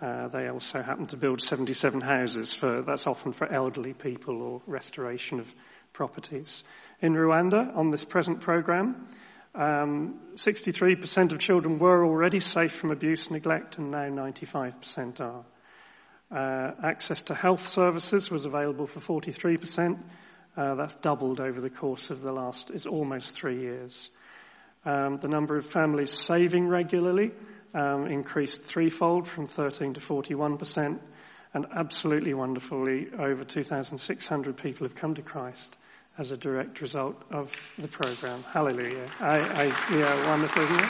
Uh, 0.00 0.28
they 0.28 0.48
also 0.48 0.82
happen 0.82 1.06
to 1.06 1.16
build 1.16 1.40
77 1.40 2.00
houses 2.00 2.54
for, 2.54 2.82
that's 2.82 3.06
often 3.06 3.32
for 3.32 3.46
elderly 3.46 3.94
people 3.94 4.42
or 4.42 4.62
restoration 4.66 5.38
of 5.38 5.54
properties. 5.92 6.64
In 7.00 7.14
Rwanda, 7.14 7.74
on 7.76 7.90
this 7.90 8.04
present 8.04 8.40
program, 8.40 9.06
um, 9.54 10.20
63% 10.34 11.32
of 11.32 11.38
children 11.38 11.78
were 11.78 12.04
already 12.04 12.40
safe 12.40 12.72
from 12.72 12.90
abuse, 12.90 13.30
neglect, 13.30 13.78
and 13.78 13.90
now 13.90 14.08
95% 14.08 15.20
are. 15.20 15.44
Uh, 16.30 16.74
access 16.82 17.22
to 17.22 17.34
health 17.34 17.64
services 17.64 18.30
was 18.30 18.44
available 18.44 18.88
for 18.88 19.20
43%. 19.20 20.02
Uh, 20.56 20.74
that's 20.74 20.96
doubled 20.96 21.40
over 21.40 21.60
the 21.60 21.70
course 21.70 22.10
of 22.10 22.22
the 22.22 22.32
last, 22.32 22.70
it's 22.70 22.86
almost 22.86 23.34
three 23.34 23.60
years. 23.60 24.10
Um, 24.84 25.18
the 25.18 25.28
number 25.28 25.56
of 25.56 25.66
families 25.66 26.10
saving 26.10 26.68
regularly 26.68 27.32
Um, 27.74 28.06
increased 28.06 28.62
threefold 28.62 29.26
from 29.26 29.48
13 29.48 29.94
to 29.94 30.00
41%, 30.00 31.00
and 31.54 31.66
absolutely 31.74 32.32
wonderfully, 32.32 33.08
over 33.18 33.42
2,600 33.42 34.56
people 34.56 34.86
have 34.86 34.94
come 34.94 35.14
to 35.16 35.22
Christ 35.22 35.76
as 36.16 36.30
a 36.30 36.36
direct 36.36 36.80
result 36.80 37.20
of 37.30 37.52
the 37.76 37.88
program. 37.88 38.44
Hallelujah. 38.44 39.08
I, 39.20 39.38
I, 39.38 39.64
yeah, 39.92 40.28
wonderful, 40.28 40.62
isn't 40.62 40.80
it? 40.80 40.88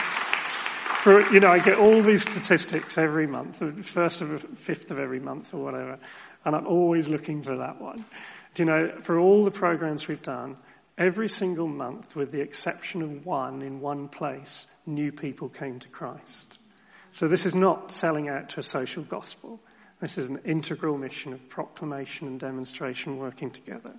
For, 1.05 1.21
you 1.33 1.39
know, 1.39 1.49
I 1.49 1.59
get 1.59 1.77
all 1.77 2.01
these 2.01 2.21
statistics 2.21 2.97
every 2.97 3.27
month, 3.27 3.63
first 3.85 4.21
of 4.21 4.41
fifth 4.55 4.91
of 4.91 4.99
every 4.99 5.19
month 5.19 5.53
or 5.53 5.63
whatever, 5.63 5.97
and 6.45 6.55
I'm 6.55 6.67
always 6.67 7.07
looking 7.07 7.41
for 7.41 7.57
that 7.57 7.81
one. 7.81 8.05
Do 8.53 8.63
you 8.63 8.65
know, 8.65 8.87
for 8.99 9.19
all 9.19 9.43
the 9.43 9.51
programs 9.51 10.07
we've 10.07 10.21
done, 10.21 10.57
every 10.97 11.29
single 11.29 11.67
month, 11.67 12.15
with 12.15 12.31
the 12.31 12.41
exception 12.41 13.01
of 13.01 13.25
one 13.25 13.61
in 13.61 13.81
one 13.81 14.07
place, 14.07 14.67
new 14.85 15.11
people 15.11 15.49
came 15.49 15.79
to 15.79 15.89
Christ. 15.89 16.57
So 17.15 17.29
this 17.29 17.45
is 17.45 17.55
not 17.55 17.93
selling 17.93 18.27
out 18.27 18.49
to 18.49 18.59
a 18.59 18.63
social 18.63 19.01
gospel. 19.01 19.61
This 20.01 20.17
is 20.17 20.27
an 20.27 20.41
integral 20.43 20.97
mission 20.97 21.31
of 21.31 21.47
proclamation 21.47 22.27
and 22.27 22.37
demonstration 22.37 23.19
working 23.19 23.51
together. 23.51 23.93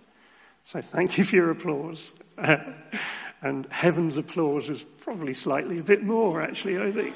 So 0.64 0.82
thank 0.82 1.16
you 1.16 1.24
for 1.24 1.34
your 1.34 1.50
applause. 1.50 2.12
and 2.36 3.66
heaven's 3.70 4.18
applause 4.18 4.68
was 4.68 4.84
probably 4.84 5.32
slightly 5.32 5.78
a 5.78 5.82
bit 5.82 6.02
more, 6.02 6.42
actually, 6.42 6.78
I 6.78 6.92
think. 6.92 7.14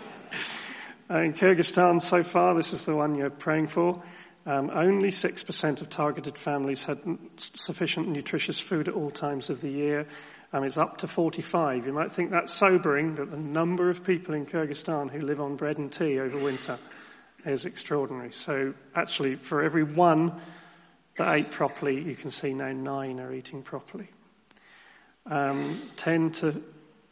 Uh, 1.11 1.19
in 1.19 1.35
Kyrgyzstan 1.35 2.01
so 2.01 2.23
far, 2.23 2.55
this 2.55 2.73
is 2.73 2.87
the 2.87 2.97
one 2.97 3.15
you're 3.15 3.29
praying 3.29 3.67
for, 3.67 4.03
um, 4.47 4.71
only 4.73 5.11
6% 5.11 5.81
of 5.83 5.91
targeted 5.91 6.39
families 6.39 6.85
had 6.87 6.99
sufficient 7.37 8.09
nutritious 8.09 8.59
food 8.59 8.89
at 8.89 8.95
all 8.95 9.11
times 9.11 9.51
of 9.51 9.61
the 9.61 9.71
year. 9.71 10.07
It's 10.53 10.77
up 10.77 10.99
to 10.99 11.07
45. 11.07 11.87
You 11.87 11.93
might 11.93 12.11
think 12.11 12.31
that's 12.31 12.53
sobering, 12.53 13.15
but 13.15 13.31
the 13.31 13.37
number 13.37 13.89
of 13.89 14.05
people 14.05 14.35
in 14.35 14.47
Kyrgyzstan 14.47 15.11
who 15.11 15.21
live 15.21 15.41
on 15.41 15.57
bread 15.57 15.79
and 15.79 15.93
tea 15.93 16.19
over 16.19 16.39
winter 16.39 16.79
is 17.45 17.67
extraordinary. 17.67 18.33
So 18.33 18.75
actually, 18.95 19.37
for 19.37 19.63
every 19.63 19.85
one 19.85 20.33
that 21.17 21.33
ate 21.33 21.51
properly, 21.51 22.03
you 22.03 22.17
can 22.17 22.31
see 22.31 22.53
now 22.53 22.73
nine 22.73 23.21
are 23.21 23.33
eating 23.33 23.63
properly. 23.63 24.09
Um, 25.27 25.81
10 25.97 26.33
to, 26.33 26.63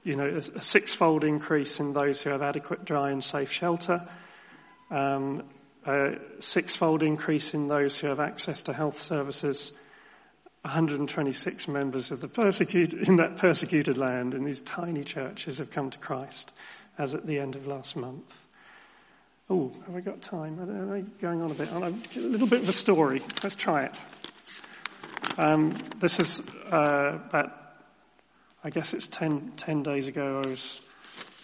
you 0.02 0.14
know, 0.14 0.28
a, 0.28 0.38
a 0.38 0.60
six-fold 0.60 1.22
increase 1.22 1.78
in 1.78 1.92
those 1.92 2.20
who 2.20 2.30
have 2.30 2.42
adequate 2.42 2.84
dry 2.84 3.10
and 3.10 3.22
safe 3.22 3.52
shelter. 3.52 4.06
Um, 4.90 5.44
a 5.86 6.16
six-fold 6.40 7.02
increase 7.04 7.54
in 7.54 7.68
those 7.68 7.98
who 7.98 8.08
have 8.08 8.20
access 8.20 8.62
to 8.62 8.72
health 8.72 9.00
services 9.00 9.72
126 10.68 11.66
members 11.66 12.10
of 12.10 12.20
the 12.20 12.28
persecuted, 12.28 13.08
in 13.08 13.16
that 13.16 13.36
persecuted 13.36 13.96
land 13.96 14.34
in 14.34 14.44
these 14.44 14.60
tiny 14.60 15.02
churches 15.02 15.56
have 15.56 15.70
come 15.70 15.88
to 15.88 15.98
Christ 15.98 16.52
as 16.98 17.14
at 17.14 17.26
the 17.26 17.38
end 17.38 17.56
of 17.56 17.66
last 17.66 17.96
month. 17.96 18.44
Oh, 19.48 19.72
have 19.86 19.96
I 19.96 20.00
got 20.00 20.20
time? 20.20 20.58
I'm 20.60 20.92
I 20.92 21.00
going 21.22 21.40
on 21.40 21.50
a 21.50 21.54
bit? 21.54 21.70
A 21.72 22.20
little 22.20 22.46
bit 22.46 22.60
of 22.60 22.68
a 22.68 22.72
story. 22.72 23.22
Let's 23.42 23.54
try 23.54 23.84
it. 23.84 23.98
Um, 25.38 25.74
this 26.00 26.20
is 26.20 26.42
uh, 26.70 27.18
about, 27.28 27.56
I 28.62 28.68
guess 28.68 28.92
it's 28.92 29.06
10, 29.06 29.52
10, 29.56 29.82
days 29.82 30.06
ago 30.06 30.42
I 30.44 30.48
was 30.48 30.86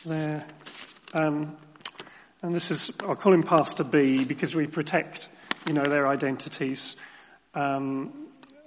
there. 0.04 0.44
Um, 1.14 1.56
and 2.42 2.54
this 2.54 2.70
is, 2.70 2.92
I'll 3.00 3.16
call 3.16 3.32
him 3.32 3.42
Pastor 3.42 3.84
B 3.84 4.26
because 4.26 4.54
we 4.54 4.66
protect, 4.66 5.30
you 5.66 5.72
know, 5.72 5.84
their 5.84 6.06
identities. 6.06 6.96
Um, 7.54 8.23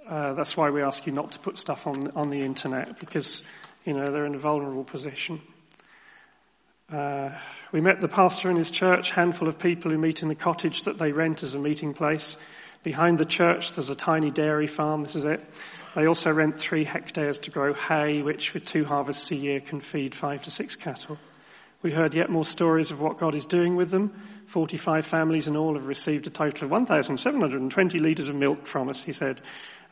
uh, 0.08 0.32
that's 0.32 0.56
why 0.56 0.70
we 0.70 0.82
ask 0.82 1.06
you 1.06 1.12
not 1.12 1.32
to 1.32 1.38
put 1.38 1.58
stuff 1.58 1.86
on 1.86 2.10
on 2.16 2.30
the 2.30 2.42
internet 2.42 2.98
because 2.98 3.42
you 3.84 3.92
know 3.92 4.10
they're 4.10 4.26
in 4.26 4.34
a 4.34 4.38
vulnerable 4.38 4.84
position. 4.84 5.40
Uh, 6.90 7.30
we 7.70 7.82
met 7.82 8.00
the 8.00 8.08
pastor 8.08 8.48
in 8.48 8.56
his 8.56 8.70
church, 8.70 9.10
handful 9.10 9.46
of 9.46 9.58
people 9.58 9.90
who 9.90 9.98
meet 9.98 10.22
in 10.22 10.28
the 10.28 10.34
cottage 10.34 10.84
that 10.84 10.98
they 10.98 11.12
rent 11.12 11.42
as 11.42 11.54
a 11.54 11.58
meeting 11.58 11.92
place. 11.92 12.38
Behind 12.82 13.18
the 13.18 13.26
church, 13.26 13.74
there's 13.74 13.90
a 13.90 13.94
tiny 13.94 14.30
dairy 14.30 14.66
farm. 14.66 15.02
This 15.02 15.16
is 15.16 15.26
it. 15.26 15.44
They 15.94 16.06
also 16.06 16.32
rent 16.32 16.56
three 16.56 16.84
hectares 16.84 17.38
to 17.40 17.50
grow 17.50 17.74
hay, 17.74 18.22
which 18.22 18.54
with 18.54 18.64
two 18.64 18.86
harvests 18.86 19.30
a 19.30 19.34
year 19.34 19.60
can 19.60 19.80
feed 19.80 20.14
five 20.14 20.42
to 20.44 20.50
six 20.50 20.76
cattle. 20.76 21.18
We 21.80 21.92
heard 21.92 22.12
yet 22.14 22.28
more 22.28 22.44
stories 22.44 22.90
of 22.90 23.00
what 23.00 23.18
God 23.18 23.36
is 23.36 23.46
doing 23.46 23.76
with 23.76 23.90
them. 23.90 24.10
45 24.46 25.06
families 25.06 25.46
in 25.46 25.56
all 25.56 25.74
have 25.74 25.86
received 25.86 26.26
a 26.26 26.30
total 26.30 26.64
of 26.64 26.70
1,720 26.72 27.98
litres 28.00 28.28
of 28.28 28.34
milk 28.34 28.66
from 28.66 28.88
us, 28.88 29.04
he 29.04 29.12
said. 29.12 29.40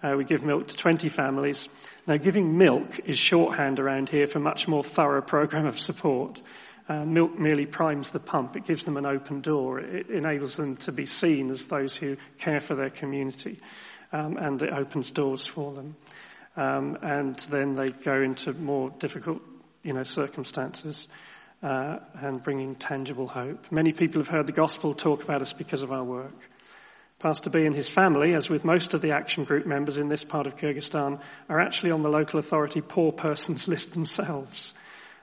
Uh, 0.03 0.14
we 0.16 0.25
give 0.25 0.44
milk 0.44 0.66
to 0.66 0.77
20 0.77 1.09
families. 1.09 1.68
Now, 2.07 2.16
giving 2.16 2.59
milk 2.59 2.99
is 3.05 3.18
shorthand 3.18 3.79
around 3.79 4.09
here 4.09 4.27
for 4.27 4.40
much 4.40 4.66
more 4.66 4.83
thorough 4.83 5.22
program 5.22 5.64
of 5.64 5.79
support. 5.79 6.42
Uh, 6.88 7.05
milk 7.05 7.38
merely 7.38 7.66
primes 7.66 8.11
the 8.11 8.20
pump. 8.20 8.57
It 8.57 8.66
gives 8.66 8.83
them 8.83 8.96
an 8.96 9.07
open 9.07 9.40
door. 9.40 9.79
It 9.79 10.09
enables 10.09 10.57
them 10.57 10.77
to 10.79 10.92
be 10.92 11.07
seen 11.07 11.51
as 11.51 11.66
those 11.66 11.96
who 11.96 12.16
care 12.38 12.61
for 12.61 12.75
their 12.75 12.90
community. 12.90 13.61
Um, 14.12 14.37
and 14.38 14.61
it 14.61 14.72
opens 14.72 15.12
doors 15.12 15.46
for 15.46 15.72
them. 15.72 15.96
Um, 16.57 16.99
and 17.03 17.37
then 17.51 17.77
they 17.77 17.90
go 17.90 18.20
into 18.20 18.55
more 18.55 18.90
difficult, 18.90 19.40
you 19.85 19.92
know, 19.92 20.03
circumstances 20.03 21.07
uh, 21.66 21.98
and 22.20 22.40
bringing 22.44 22.76
tangible 22.76 23.26
hope. 23.26 23.72
Many 23.72 23.92
people 23.92 24.20
have 24.20 24.29
heard 24.29 24.46
the 24.46 24.52
gospel 24.52 24.94
talk 24.94 25.24
about 25.24 25.42
us 25.42 25.52
because 25.52 25.83
of 25.83 25.90
our 25.90 26.05
work. 26.05 26.48
Pastor 27.18 27.50
B 27.50 27.66
and 27.66 27.74
his 27.74 27.90
family, 27.90 28.35
as 28.35 28.48
with 28.48 28.64
most 28.64 28.94
of 28.94 29.02
the 29.02 29.11
action 29.11 29.42
group 29.42 29.66
members 29.66 29.98
in 29.98 30.07
this 30.07 30.22
part 30.22 30.46
of 30.46 30.57
Kyrgyzstan, 30.57 31.20
are 31.48 31.59
actually 31.59 31.90
on 31.90 32.02
the 32.02 32.09
local 32.09 32.38
authority 32.38 32.81
poor 32.81 33.11
persons 33.11 33.66
list 33.66 33.94
themselves. 33.94 34.74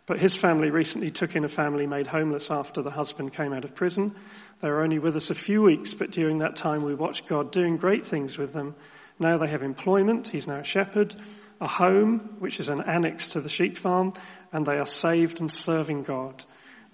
But 0.06 0.20
his 0.20 0.36
family 0.36 0.70
recently 0.70 1.12
took 1.12 1.34
in 1.38 1.46
a 1.46 1.50
family 1.50 1.88
made 1.88 2.08
homeless 2.08 2.52
after 2.52 2.82
the 2.82 2.92
husband 2.92 3.32
came 3.32 3.54
out 3.54 3.64
of 3.64 3.74
prison. 3.74 4.14
They 4.60 4.70
were 4.70 4.84
only 4.84 5.00
with 5.00 5.16
us 5.16 5.30
a 5.30 5.36
few 5.36 5.62
weeks, 5.62 5.94
but 5.94 6.12
during 6.12 6.40
that 6.40 6.58
time 6.58 6.84
we 6.84 6.94
watched 6.94 7.26
God 7.26 7.52
doing 7.52 7.78
great 7.78 8.06
things 8.06 8.38
with 8.38 8.52
them. 8.52 8.76
Now 9.20 9.38
they 9.38 9.48
have 9.48 9.64
employment. 9.64 10.30
He's 10.30 10.48
now 10.48 10.60
a 10.60 10.64
shepherd, 10.64 11.16
a 11.62 11.68
home, 11.68 12.36
which 12.40 12.60
is 12.60 12.70
an 12.70 12.82
annex 12.82 13.28
to 13.30 13.42
the 13.42 13.50
sheep 13.50 13.78
farm, 13.78 14.14
and 14.52 14.66
they 14.66 14.78
are 14.78 14.86
saved 14.86 15.40
and 15.40 15.52
serving 15.52 16.04
God. 16.04 16.46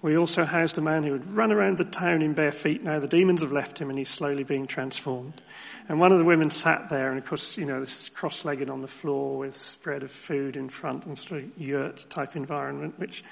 We 0.02 0.16
also 0.16 0.46
housed 0.46 0.78
a 0.78 0.80
man 0.80 1.02
who 1.02 1.12
would 1.12 1.26
run 1.26 1.52
around 1.52 1.76
the 1.76 1.84
town 1.84 2.22
in 2.22 2.32
bare 2.32 2.52
feet. 2.52 2.82
Now 2.82 3.00
the 3.00 3.08
demons 3.08 3.42
have 3.42 3.52
left 3.52 3.78
him 3.78 3.90
and 3.90 3.98
he's 3.98 4.08
slowly 4.08 4.44
being 4.44 4.66
transformed. 4.66 5.42
And 5.90 6.00
one 6.00 6.12
of 6.12 6.18
the 6.18 6.24
women 6.24 6.50
sat 6.50 6.88
there, 6.88 7.10
and 7.10 7.18
of 7.18 7.26
course, 7.26 7.56
you 7.56 7.64
know, 7.64 7.80
this 7.80 8.02
is 8.02 8.08
cross-legged 8.10 8.70
on 8.70 8.80
the 8.80 8.88
floor 8.88 9.38
with 9.38 9.56
spread 9.56 10.04
of 10.04 10.10
food 10.10 10.56
in 10.56 10.68
front 10.68 11.04
and 11.04 11.18
sort 11.18 11.42
of 11.42 11.58
yurt 11.58 12.06
type 12.08 12.36
environment, 12.36 12.96
which 12.96 13.24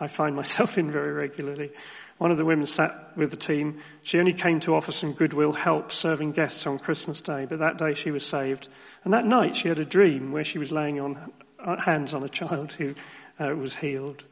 I 0.00 0.06
find 0.06 0.34
myself 0.34 0.78
in 0.78 0.90
very 0.90 1.12
regularly. 1.12 1.70
One 2.18 2.30
of 2.30 2.38
the 2.38 2.44
women 2.46 2.66
sat 2.66 3.16
with 3.16 3.30
the 3.30 3.36
team. 3.36 3.80
She 4.02 4.18
only 4.18 4.32
came 4.32 4.60
to 4.60 4.74
offer 4.74 4.92
some 4.92 5.12
goodwill 5.12 5.52
help 5.52 5.92
serving 5.92 6.32
guests 6.32 6.66
on 6.66 6.78
Christmas 6.78 7.20
Day, 7.20 7.44
but 7.46 7.58
that 7.58 7.76
day 7.76 7.92
she 7.92 8.10
was 8.10 8.24
saved. 8.24 8.68
And 9.04 9.12
that 9.12 9.26
night 9.26 9.54
she 9.54 9.68
had 9.68 9.78
a 9.78 9.84
dream 9.84 10.32
where 10.32 10.44
she 10.44 10.58
was 10.58 10.72
laying 10.72 10.98
on 10.98 11.32
uh, 11.58 11.76
hands 11.76 12.14
on 12.14 12.22
a 12.22 12.28
child 12.30 12.72
who 12.72 12.94
uh, 13.38 13.54
was 13.54 13.76
healed. 13.76 14.24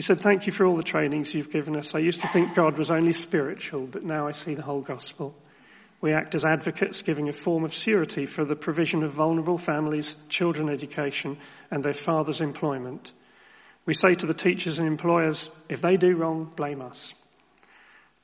He 0.00 0.02
said, 0.02 0.18
Thank 0.18 0.46
you 0.46 0.52
for 0.54 0.64
all 0.64 0.78
the 0.78 0.82
trainings 0.82 1.34
you've 1.34 1.52
given 1.52 1.76
us. 1.76 1.94
I 1.94 1.98
used 1.98 2.22
to 2.22 2.28
think 2.28 2.54
God 2.54 2.78
was 2.78 2.90
only 2.90 3.12
spiritual, 3.12 3.86
but 3.86 4.02
now 4.02 4.26
I 4.26 4.30
see 4.30 4.54
the 4.54 4.62
whole 4.62 4.80
gospel. 4.80 5.36
We 6.00 6.14
act 6.14 6.34
as 6.34 6.46
advocates, 6.46 7.02
giving 7.02 7.28
a 7.28 7.34
form 7.34 7.64
of 7.64 7.74
surety 7.74 8.24
for 8.24 8.46
the 8.46 8.56
provision 8.56 9.02
of 9.02 9.12
vulnerable 9.12 9.58
families, 9.58 10.16
children 10.30 10.70
education, 10.70 11.36
and 11.70 11.84
their 11.84 11.92
fathers' 11.92 12.40
employment. 12.40 13.12
We 13.84 13.92
say 13.92 14.14
to 14.14 14.24
the 14.24 14.32
teachers 14.32 14.78
and 14.78 14.88
employers, 14.88 15.50
if 15.68 15.82
they 15.82 15.98
do 15.98 16.16
wrong, 16.16 16.50
blame 16.56 16.80
us. 16.80 17.12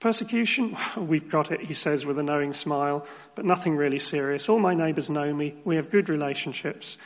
Persecution? 0.01 0.79
We've 0.97 1.31
got 1.31 1.51
it, 1.51 1.61
he 1.61 1.75
says 1.75 2.07
with 2.07 2.19
a 2.19 2.23
knowing 2.23 2.55
smile, 2.55 3.07
but 3.35 3.45
nothing 3.45 3.77
really 3.77 3.99
serious. 3.99 4.49
All 4.49 4.61
my 4.61 4.73
neighbours 4.73 5.11
know 5.11 5.31
me. 5.35 5.57
We 5.67 5.77
have 5.77 5.91
good 5.91 6.09
relationships. 6.09 6.97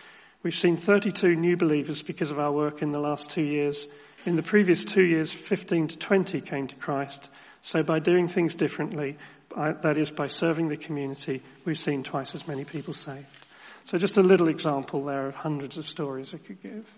We've 0.45 0.55
seen 0.55 0.77
32 0.77 1.35
new 1.35 1.57
believers 1.57 2.03
because 2.03 2.31
of 2.31 2.39
our 2.39 2.53
work 2.53 2.83
in 2.83 2.93
the 2.93 3.01
last 3.01 3.31
two 3.31 3.43
years. 3.43 3.89
In 4.27 4.37
the 4.37 4.43
previous 4.43 4.85
two 4.85 5.03
years, 5.03 5.33
15 5.33 5.89
to 5.89 5.99
20 5.99 6.41
came 6.43 6.67
to 6.67 6.77
Christ. 6.77 7.31
So 7.63 7.83
by 7.83 8.01
doing 8.01 8.29
things 8.29 8.55
differently, 8.55 9.17
that 9.57 9.97
is 9.97 10.11
by 10.11 10.27
serving 10.27 10.69
the 10.69 10.77
community, 10.77 11.43
we've 11.65 11.79
seen 11.79 12.03
twice 12.03 12.35
as 12.35 12.47
many 12.47 12.65
people 12.65 12.93
saved. 12.93 13.47
So 13.85 13.97
just 13.97 14.19
a 14.19 14.23
little 14.23 14.49
example 14.49 15.03
there 15.05 15.27
of 15.27 15.37
hundreds 15.37 15.79
of 15.79 15.87
stories 15.87 16.35
I 16.35 16.39
could 16.39 16.63
give. 16.63 16.95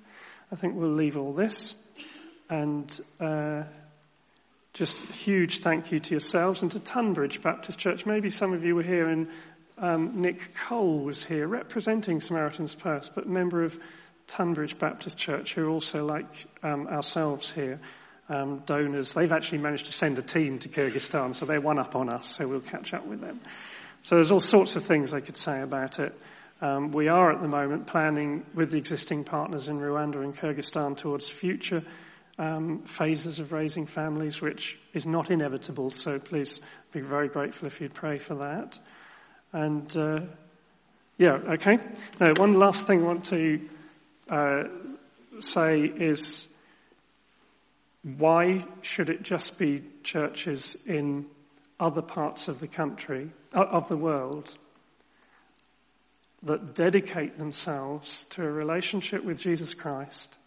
I 0.51 0.57
think 0.57 0.75
we'll 0.75 0.91
leave 0.91 1.17
all 1.17 1.33
this 1.33 1.77
and 2.51 3.01
uh, 3.21 3.63
just 4.75 5.09
a 5.09 5.13
huge 5.13 5.61
thank 5.61 5.93
you 5.93 6.01
to 6.01 6.11
yourselves 6.11 6.61
and 6.61 6.73
to 6.73 6.81
Tunbridge 6.81 7.41
Baptist 7.41 7.79
Church. 7.79 8.05
Maybe 8.05 8.31
some 8.31 8.53
of 8.53 8.65
you 8.65 8.75
were 8.75 8.83
here 8.83 9.09
and 9.09 9.29
um, 9.79 10.21
Nick 10.21 10.55
Cole 10.55 10.99
was 10.99 11.25
here 11.25 11.47
representing 11.47 12.21
Samaritan's 12.21 12.75
Purse, 12.75 13.09
but 13.09 13.29
member 13.29 13.63
of 13.63 13.79
Tunbridge 14.33 14.79
Baptist 14.79 15.19
Church, 15.19 15.53
who 15.53 15.67
are 15.67 15.69
also 15.69 16.07
like 16.07 16.47
um, 16.63 16.87
ourselves 16.87 17.53
here, 17.53 17.79
um, 18.31 18.61
donors. 18.65 19.13
They've 19.13 19.31
actually 19.31 19.59
managed 19.59 19.87
to 19.87 19.93
send 19.93 20.19
a 20.19 20.23
team 20.23 20.59
to 20.61 20.71
Kyrgyzstan, 20.71 21.35
so 21.35 21.45
they're 21.45 21.61
one 21.61 21.79
up 21.79 21.95
on 21.95 22.09
us, 22.09 22.29
so 22.29 22.49
we'll 22.49 22.61
catch 22.61 22.95
up 22.95 23.05
with 23.05 23.21
them. 23.21 23.41
So 24.01 24.15
there's 24.15 24.33
all 24.33 24.41
sorts 24.41 24.75
of 24.75 24.85
things 24.85 25.13
I 25.13 25.21
could 25.21 25.37
say 25.37 25.61
about 25.61 25.99
it. 25.99 26.19
Um, 26.63 26.93
we 26.93 27.09
are 27.09 27.31
at 27.31 27.43
the 27.43 27.49
moment 27.49 27.87
planning 27.87 28.47
with 28.55 28.71
the 28.71 28.79
existing 28.79 29.25
partners 29.25 29.69
in 29.69 29.79
Rwanda 29.79 30.25
and 30.25 30.35
Kyrgyzstan 30.35 30.97
towards 30.97 31.29
future 31.29 31.83
um, 32.39 32.79
phases 32.85 33.39
of 33.39 33.53
raising 33.53 33.85
families, 33.85 34.41
which 34.41 34.79
is 34.95 35.05
not 35.05 35.31
inevitable. 35.31 35.91
So 35.91 36.19
please 36.19 36.59
be 36.91 37.01
very 37.01 37.29
grateful 37.29 37.67
if 37.67 37.83
you'd 37.83 37.93
pray 37.93 38.17
for 38.17 38.37
that. 38.37 38.79
And 39.53 39.95
uh, 39.95 40.21
yeah, 41.19 41.33
okay. 41.33 41.79
Now, 42.19 42.33
one 42.33 42.55
last 42.55 42.87
thing 42.87 43.03
I 43.03 43.07
want 43.07 43.27
to 43.27 43.61
uh, 44.29 44.65
say 45.41 45.83
is 45.85 46.49
why 48.03 48.65
should 48.81 49.11
it 49.11 49.23
just 49.23 49.59
be 49.59 49.83
churches 50.03 50.77
in 50.87 51.27
other 51.79 52.03
parts 52.03 52.49
of 52.49 52.61
the 52.61 52.69
country, 52.69 53.31
uh, 53.55 53.63
of 53.63 53.89
the 53.89 53.97
world, 53.97 54.57
that 56.43 56.75
dedicate 56.75 57.39
themselves 57.39 58.25
to 58.31 58.45
a 58.45 58.51
relationship 58.51 59.23
with 59.25 59.41
Jesus 59.41 59.75
Christ, 59.75 60.39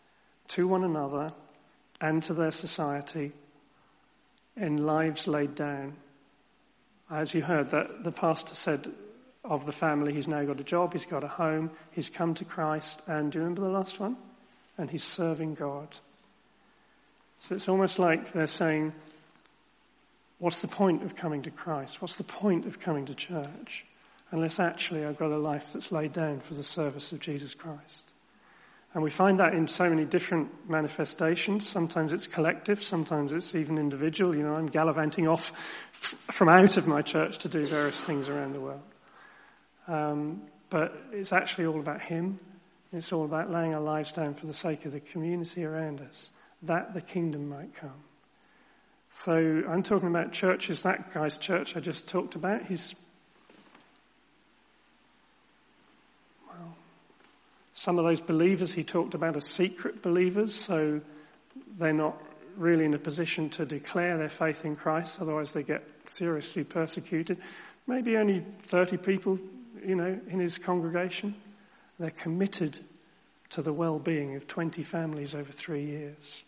to 0.50 0.68
one 0.68 0.84
another, 0.84 1.32
and 2.02 2.22
to 2.24 2.34
their 2.34 2.52
society 2.52 3.32
in 4.58 4.86
lives 4.86 5.28
laid 5.28 5.56
down. 5.56 5.96
As 7.10 7.34
you 7.34 7.42
heard, 7.42 7.70
that 7.70 8.04
the 8.04 8.12
pastor 8.12 8.56
said 8.56 8.92
of 9.48 9.66
the 9.66 9.72
family, 9.72 10.14
he's 10.14 10.28
now 10.28 10.44
got 10.44 10.60
a 10.60 10.64
job, 10.64 10.94
he's 10.94 11.06
got 11.06 11.24
a 11.24 11.28
home, 11.28 11.72
he's 11.92 12.10
come 12.10 12.34
to 12.36 12.46
Christ, 12.46 13.02
and 13.08 13.32
do 13.32 13.38
you 13.38 13.44
remember 13.44 13.62
the 13.62 13.70
last 13.70 14.00
one? 14.00 14.18
And 14.78 14.90
he's 14.90 15.04
serving 15.04 15.56
God. 15.56 15.88
So 17.40 17.56
it's 17.56 17.70
almost 17.70 18.00
like 18.00 18.32
they're 18.32 18.48
saying, 18.48 18.94
What's 20.38 20.62
the 20.62 20.68
point 20.68 21.02
of 21.04 21.16
coming 21.16 21.44
to 21.44 21.52
Christ? 21.52 22.02
What's 22.02 22.18
the 22.18 22.24
point 22.26 22.66
of 22.66 22.80
coming 22.80 23.06
to 23.06 23.16
church? 23.16 23.86
unless 24.32 24.60
actually 24.60 25.06
I've 25.06 25.18
got 25.18 25.32
a 25.32 25.38
life 25.38 25.72
that's 25.74 25.92
laid 25.92 26.14
down 26.14 26.40
for 26.40 26.54
the 26.54 26.64
service 26.64 27.12
of 27.12 27.20
Jesus 27.20 27.54
Christ. 27.54 28.10
And 28.94 29.04
we 29.04 29.10
find 29.10 29.40
that 29.40 29.54
in 29.54 29.68
so 29.68 29.90
many 29.90 30.06
different 30.06 30.70
manifestations. 30.70 31.68
Sometimes 31.68 32.14
it's 32.14 32.28
collective, 32.28 32.82
sometimes 32.82 33.34
it's 33.34 33.54
even 33.54 33.78
individual. 33.78 34.36
You 34.36 34.44
know, 34.44 34.56
I'm 34.56 34.68
gallivanting 34.68 35.28
off 35.28 35.52
from 35.92 36.50
out 36.50 36.78
of 36.78 36.88
my 36.88 37.02
church 37.02 37.40
to 37.40 37.50
do 37.50 37.66
various 37.66 38.04
things 38.04 38.30
around 38.30 38.54
the 38.54 38.62
world. 38.62 38.82
Um, 39.88 40.42
but 40.70 40.96
it's 41.12 41.34
actually 41.34 41.68
all 41.68 41.80
about 41.80 42.02
Him. 42.02 42.40
It's 42.92 43.12
all 43.12 43.26
about 43.26 43.52
laying 43.52 43.74
our 43.74 43.82
lives 43.82 44.12
down 44.12 44.34
for 44.34 44.48
the 44.48 44.54
sake 44.54 44.86
of 44.86 44.92
the 44.92 45.00
community 45.00 45.66
around 45.66 46.02
us, 46.02 46.32
that 46.64 46.94
the 46.94 47.02
kingdom 47.02 47.50
might 47.50 47.74
come. 47.74 48.04
So 49.10 49.64
I'm 49.70 49.84
talking 49.84 50.10
about 50.10 50.34
churches. 50.34 50.84
That 50.84 51.14
guy's 51.14 51.38
church 51.38 51.78
I 51.78 51.80
just 51.80 52.10
talked 52.10 52.36
about, 52.36 52.66
he's 52.66 52.96
Well, 56.48 56.76
Some 57.74 57.98
of 57.98 58.06
those 58.06 58.22
believers 58.22 58.74
he 58.74 58.84
talked 58.84 59.14
about 59.14 59.38
are 59.38 59.42
secret 59.42 60.02
believers, 60.02 60.54
so 60.54 61.02
they're 61.78 61.94
not 61.94 62.22
really 62.58 62.86
in 62.86 62.94
a 62.94 63.00
position 63.00 63.50
to 63.52 63.66
declare 63.66 64.18
their 64.18 64.30
faith 64.30 64.66
in 64.66 64.76
Christ, 64.76 65.22
otherwise 65.22 65.54
they 65.54 65.64
get 65.64 65.84
seriously 66.06 66.64
persecuted. 66.64 67.38
Maybe 67.88 68.18
only 68.18 68.44
30 68.60 68.98
people, 68.98 69.40
you 69.86 69.96
know, 69.96 70.20
in 70.28 70.40
his 70.40 70.58
congregation. 70.58 71.36
They're 72.00 72.12
committed 72.12 72.80
to 73.50 73.62
the 73.62 73.74
well-being 73.74 74.36
of 74.36 74.48
20 74.48 74.84
families 74.84 75.34
over 75.36 75.52
three 75.52 75.86
years. 75.86 76.44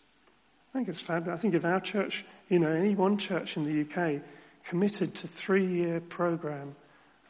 I 0.72 0.78
think 0.78 0.88
it's 0.88 1.00
fabulous. 1.00 1.38
I 1.38 1.42
think 1.42 1.54
if 1.54 1.64
our 1.64 1.80
church, 1.80 2.24
you 2.48 2.58
know, 2.58 2.70
any 2.70 2.94
one 2.94 3.16
church 3.16 3.56
in 3.56 3.64
the 3.64 3.80
UK 3.82 4.20
committed 4.64 5.14
to 5.14 5.26
three-year 5.26 6.00
program 6.00 6.74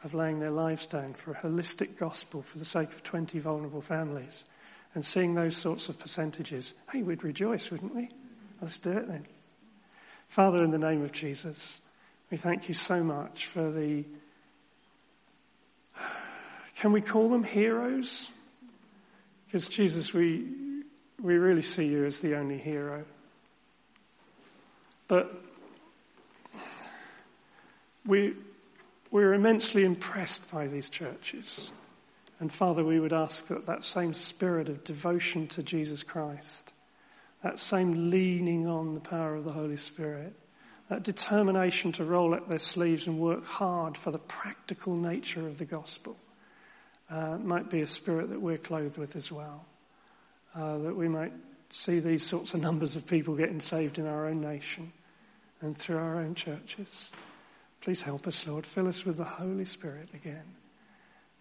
of 0.03 0.13
laying 0.13 0.39
their 0.39 0.51
lives 0.51 0.85
down 0.85 1.13
for 1.13 1.31
a 1.31 1.35
holistic 1.35 1.97
gospel 1.97 2.41
for 2.41 2.57
the 2.57 2.65
sake 2.65 2.89
of 2.89 3.03
20 3.03 3.39
vulnerable 3.39 3.81
families 3.81 4.45
and 4.95 5.05
seeing 5.05 5.35
those 5.35 5.55
sorts 5.55 5.89
of 5.89 5.99
percentages, 5.99 6.73
hey, 6.91 7.03
we'd 7.03 7.23
rejoice, 7.23 7.69
wouldn't 7.71 7.95
we? 7.95 8.09
Let's 8.61 8.79
do 8.79 8.91
it 8.91 9.07
then. 9.07 9.25
Father, 10.27 10.63
in 10.63 10.71
the 10.71 10.77
name 10.77 11.03
of 11.03 11.11
Jesus, 11.11 11.81
we 12.29 12.37
thank 12.37 12.67
you 12.67 12.73
so 12.73 13.03
much 13.03 13.45
for 13.45 13.71
the. 13.71 14.03
Can 16.79 16.93
we 16.93 17.01
call 17.01 17.27
them 17.27 17.43
heroes? 17.43 18.29
Because, 19.45 19.67
Jesus, 19.67 20.13
we, 20.13 20.47
we 21.21 21.37
really 21.37 21.61
see 21.61 21.85
you 21.85 22.05
as 22.05 22.21
the 22.21 22.37
only 22.37 22.57
hero. 22.57 23.03
But 25.09 25.43
we, 28.05 28.33
we're 29.11 29.33
immensely 29.33 29.83
impressed 29.83 30.49
by 30.53 30.67
these 30.67 30.87
churches. 30.87 31.73
And 32.39 32.49
Father, 32.49 32.85
we 32.85 32.97
would 32.97 33.11
ask 33.11 33.47
that 33.47 33.65
that 33.65 33.83
same 33.83 34.13
spirit 34.13 34.69
of 34.69 34.85
devotion 34.85 35.47
to 35.47 35.61
Jesus 35.61 36.01
Christ, 36.01 36.73
that 37.43 37.59
same 37.59 38.09
leaning 38.09 38.67
on 38.67 38.93
the 38.93 39.01
power 39.01 39.35
of 39.35 39.43
the 39.43 39.51
Holy 39.51 39.75
Spirit, 39.75 40.33
that 40.87 41.03
determination 41.03 41.91
to 41.91 42.05
roll 42.05 42.33
up 42.33 42.47
their 42.47 42.57
sleeves 42.57 43.05
and 43.05 43.19
work 43.19 43.43
hard 43.43 43.97
for 43.97 44.11
the 44.11 44.17
practical 44.17 44.95
nature 44.95 45.45
of 45.45 45.57
the 45.57 45.65
gospel 45.65 46.15
uh, 47.09 47.37
might 47.37 47.69
be 47.69 47.81
a 47.81 47.87
spirit 47.87 48.29
that 48.29 48.41
we're 48.41 48.57
clothed 48.57 48.97
with 48.97 49.15
as 49.15 49.31
well. 49.31 49.65
Uh, 50.55 50.77
that 50.79 50.95
we 50.95 51.07
might 51.07 51.33
see 51.69 51.99
these 51.99 52.25
sorts 52.25 52.53
of 52.53 52.61
numbers 52.61 52.95
of 52.95 53.05
people 53.05 53.35
getting 53.35 53.59
saved 53.59 53.99
in 53.99 54.07
our 54.07 54.27
own 54.27 54.41
nation 54.41 54.91
and 55.61 55.77
through 55.77 55.97
our 55.97 56.17
own 56.17 56.35
churches. 56.35 57.11
Please 57.81 58.01
help 58.01 58.27
us, 58.27 58.45
Lord. 58.47 58.65
Fill 58.65 58.87
us 58.87 59.05
with 59.05 59.17
the 59.17 59.23
Holy 59.23 59.65
Spirit 59.65 60.09
again. 60.13 60.43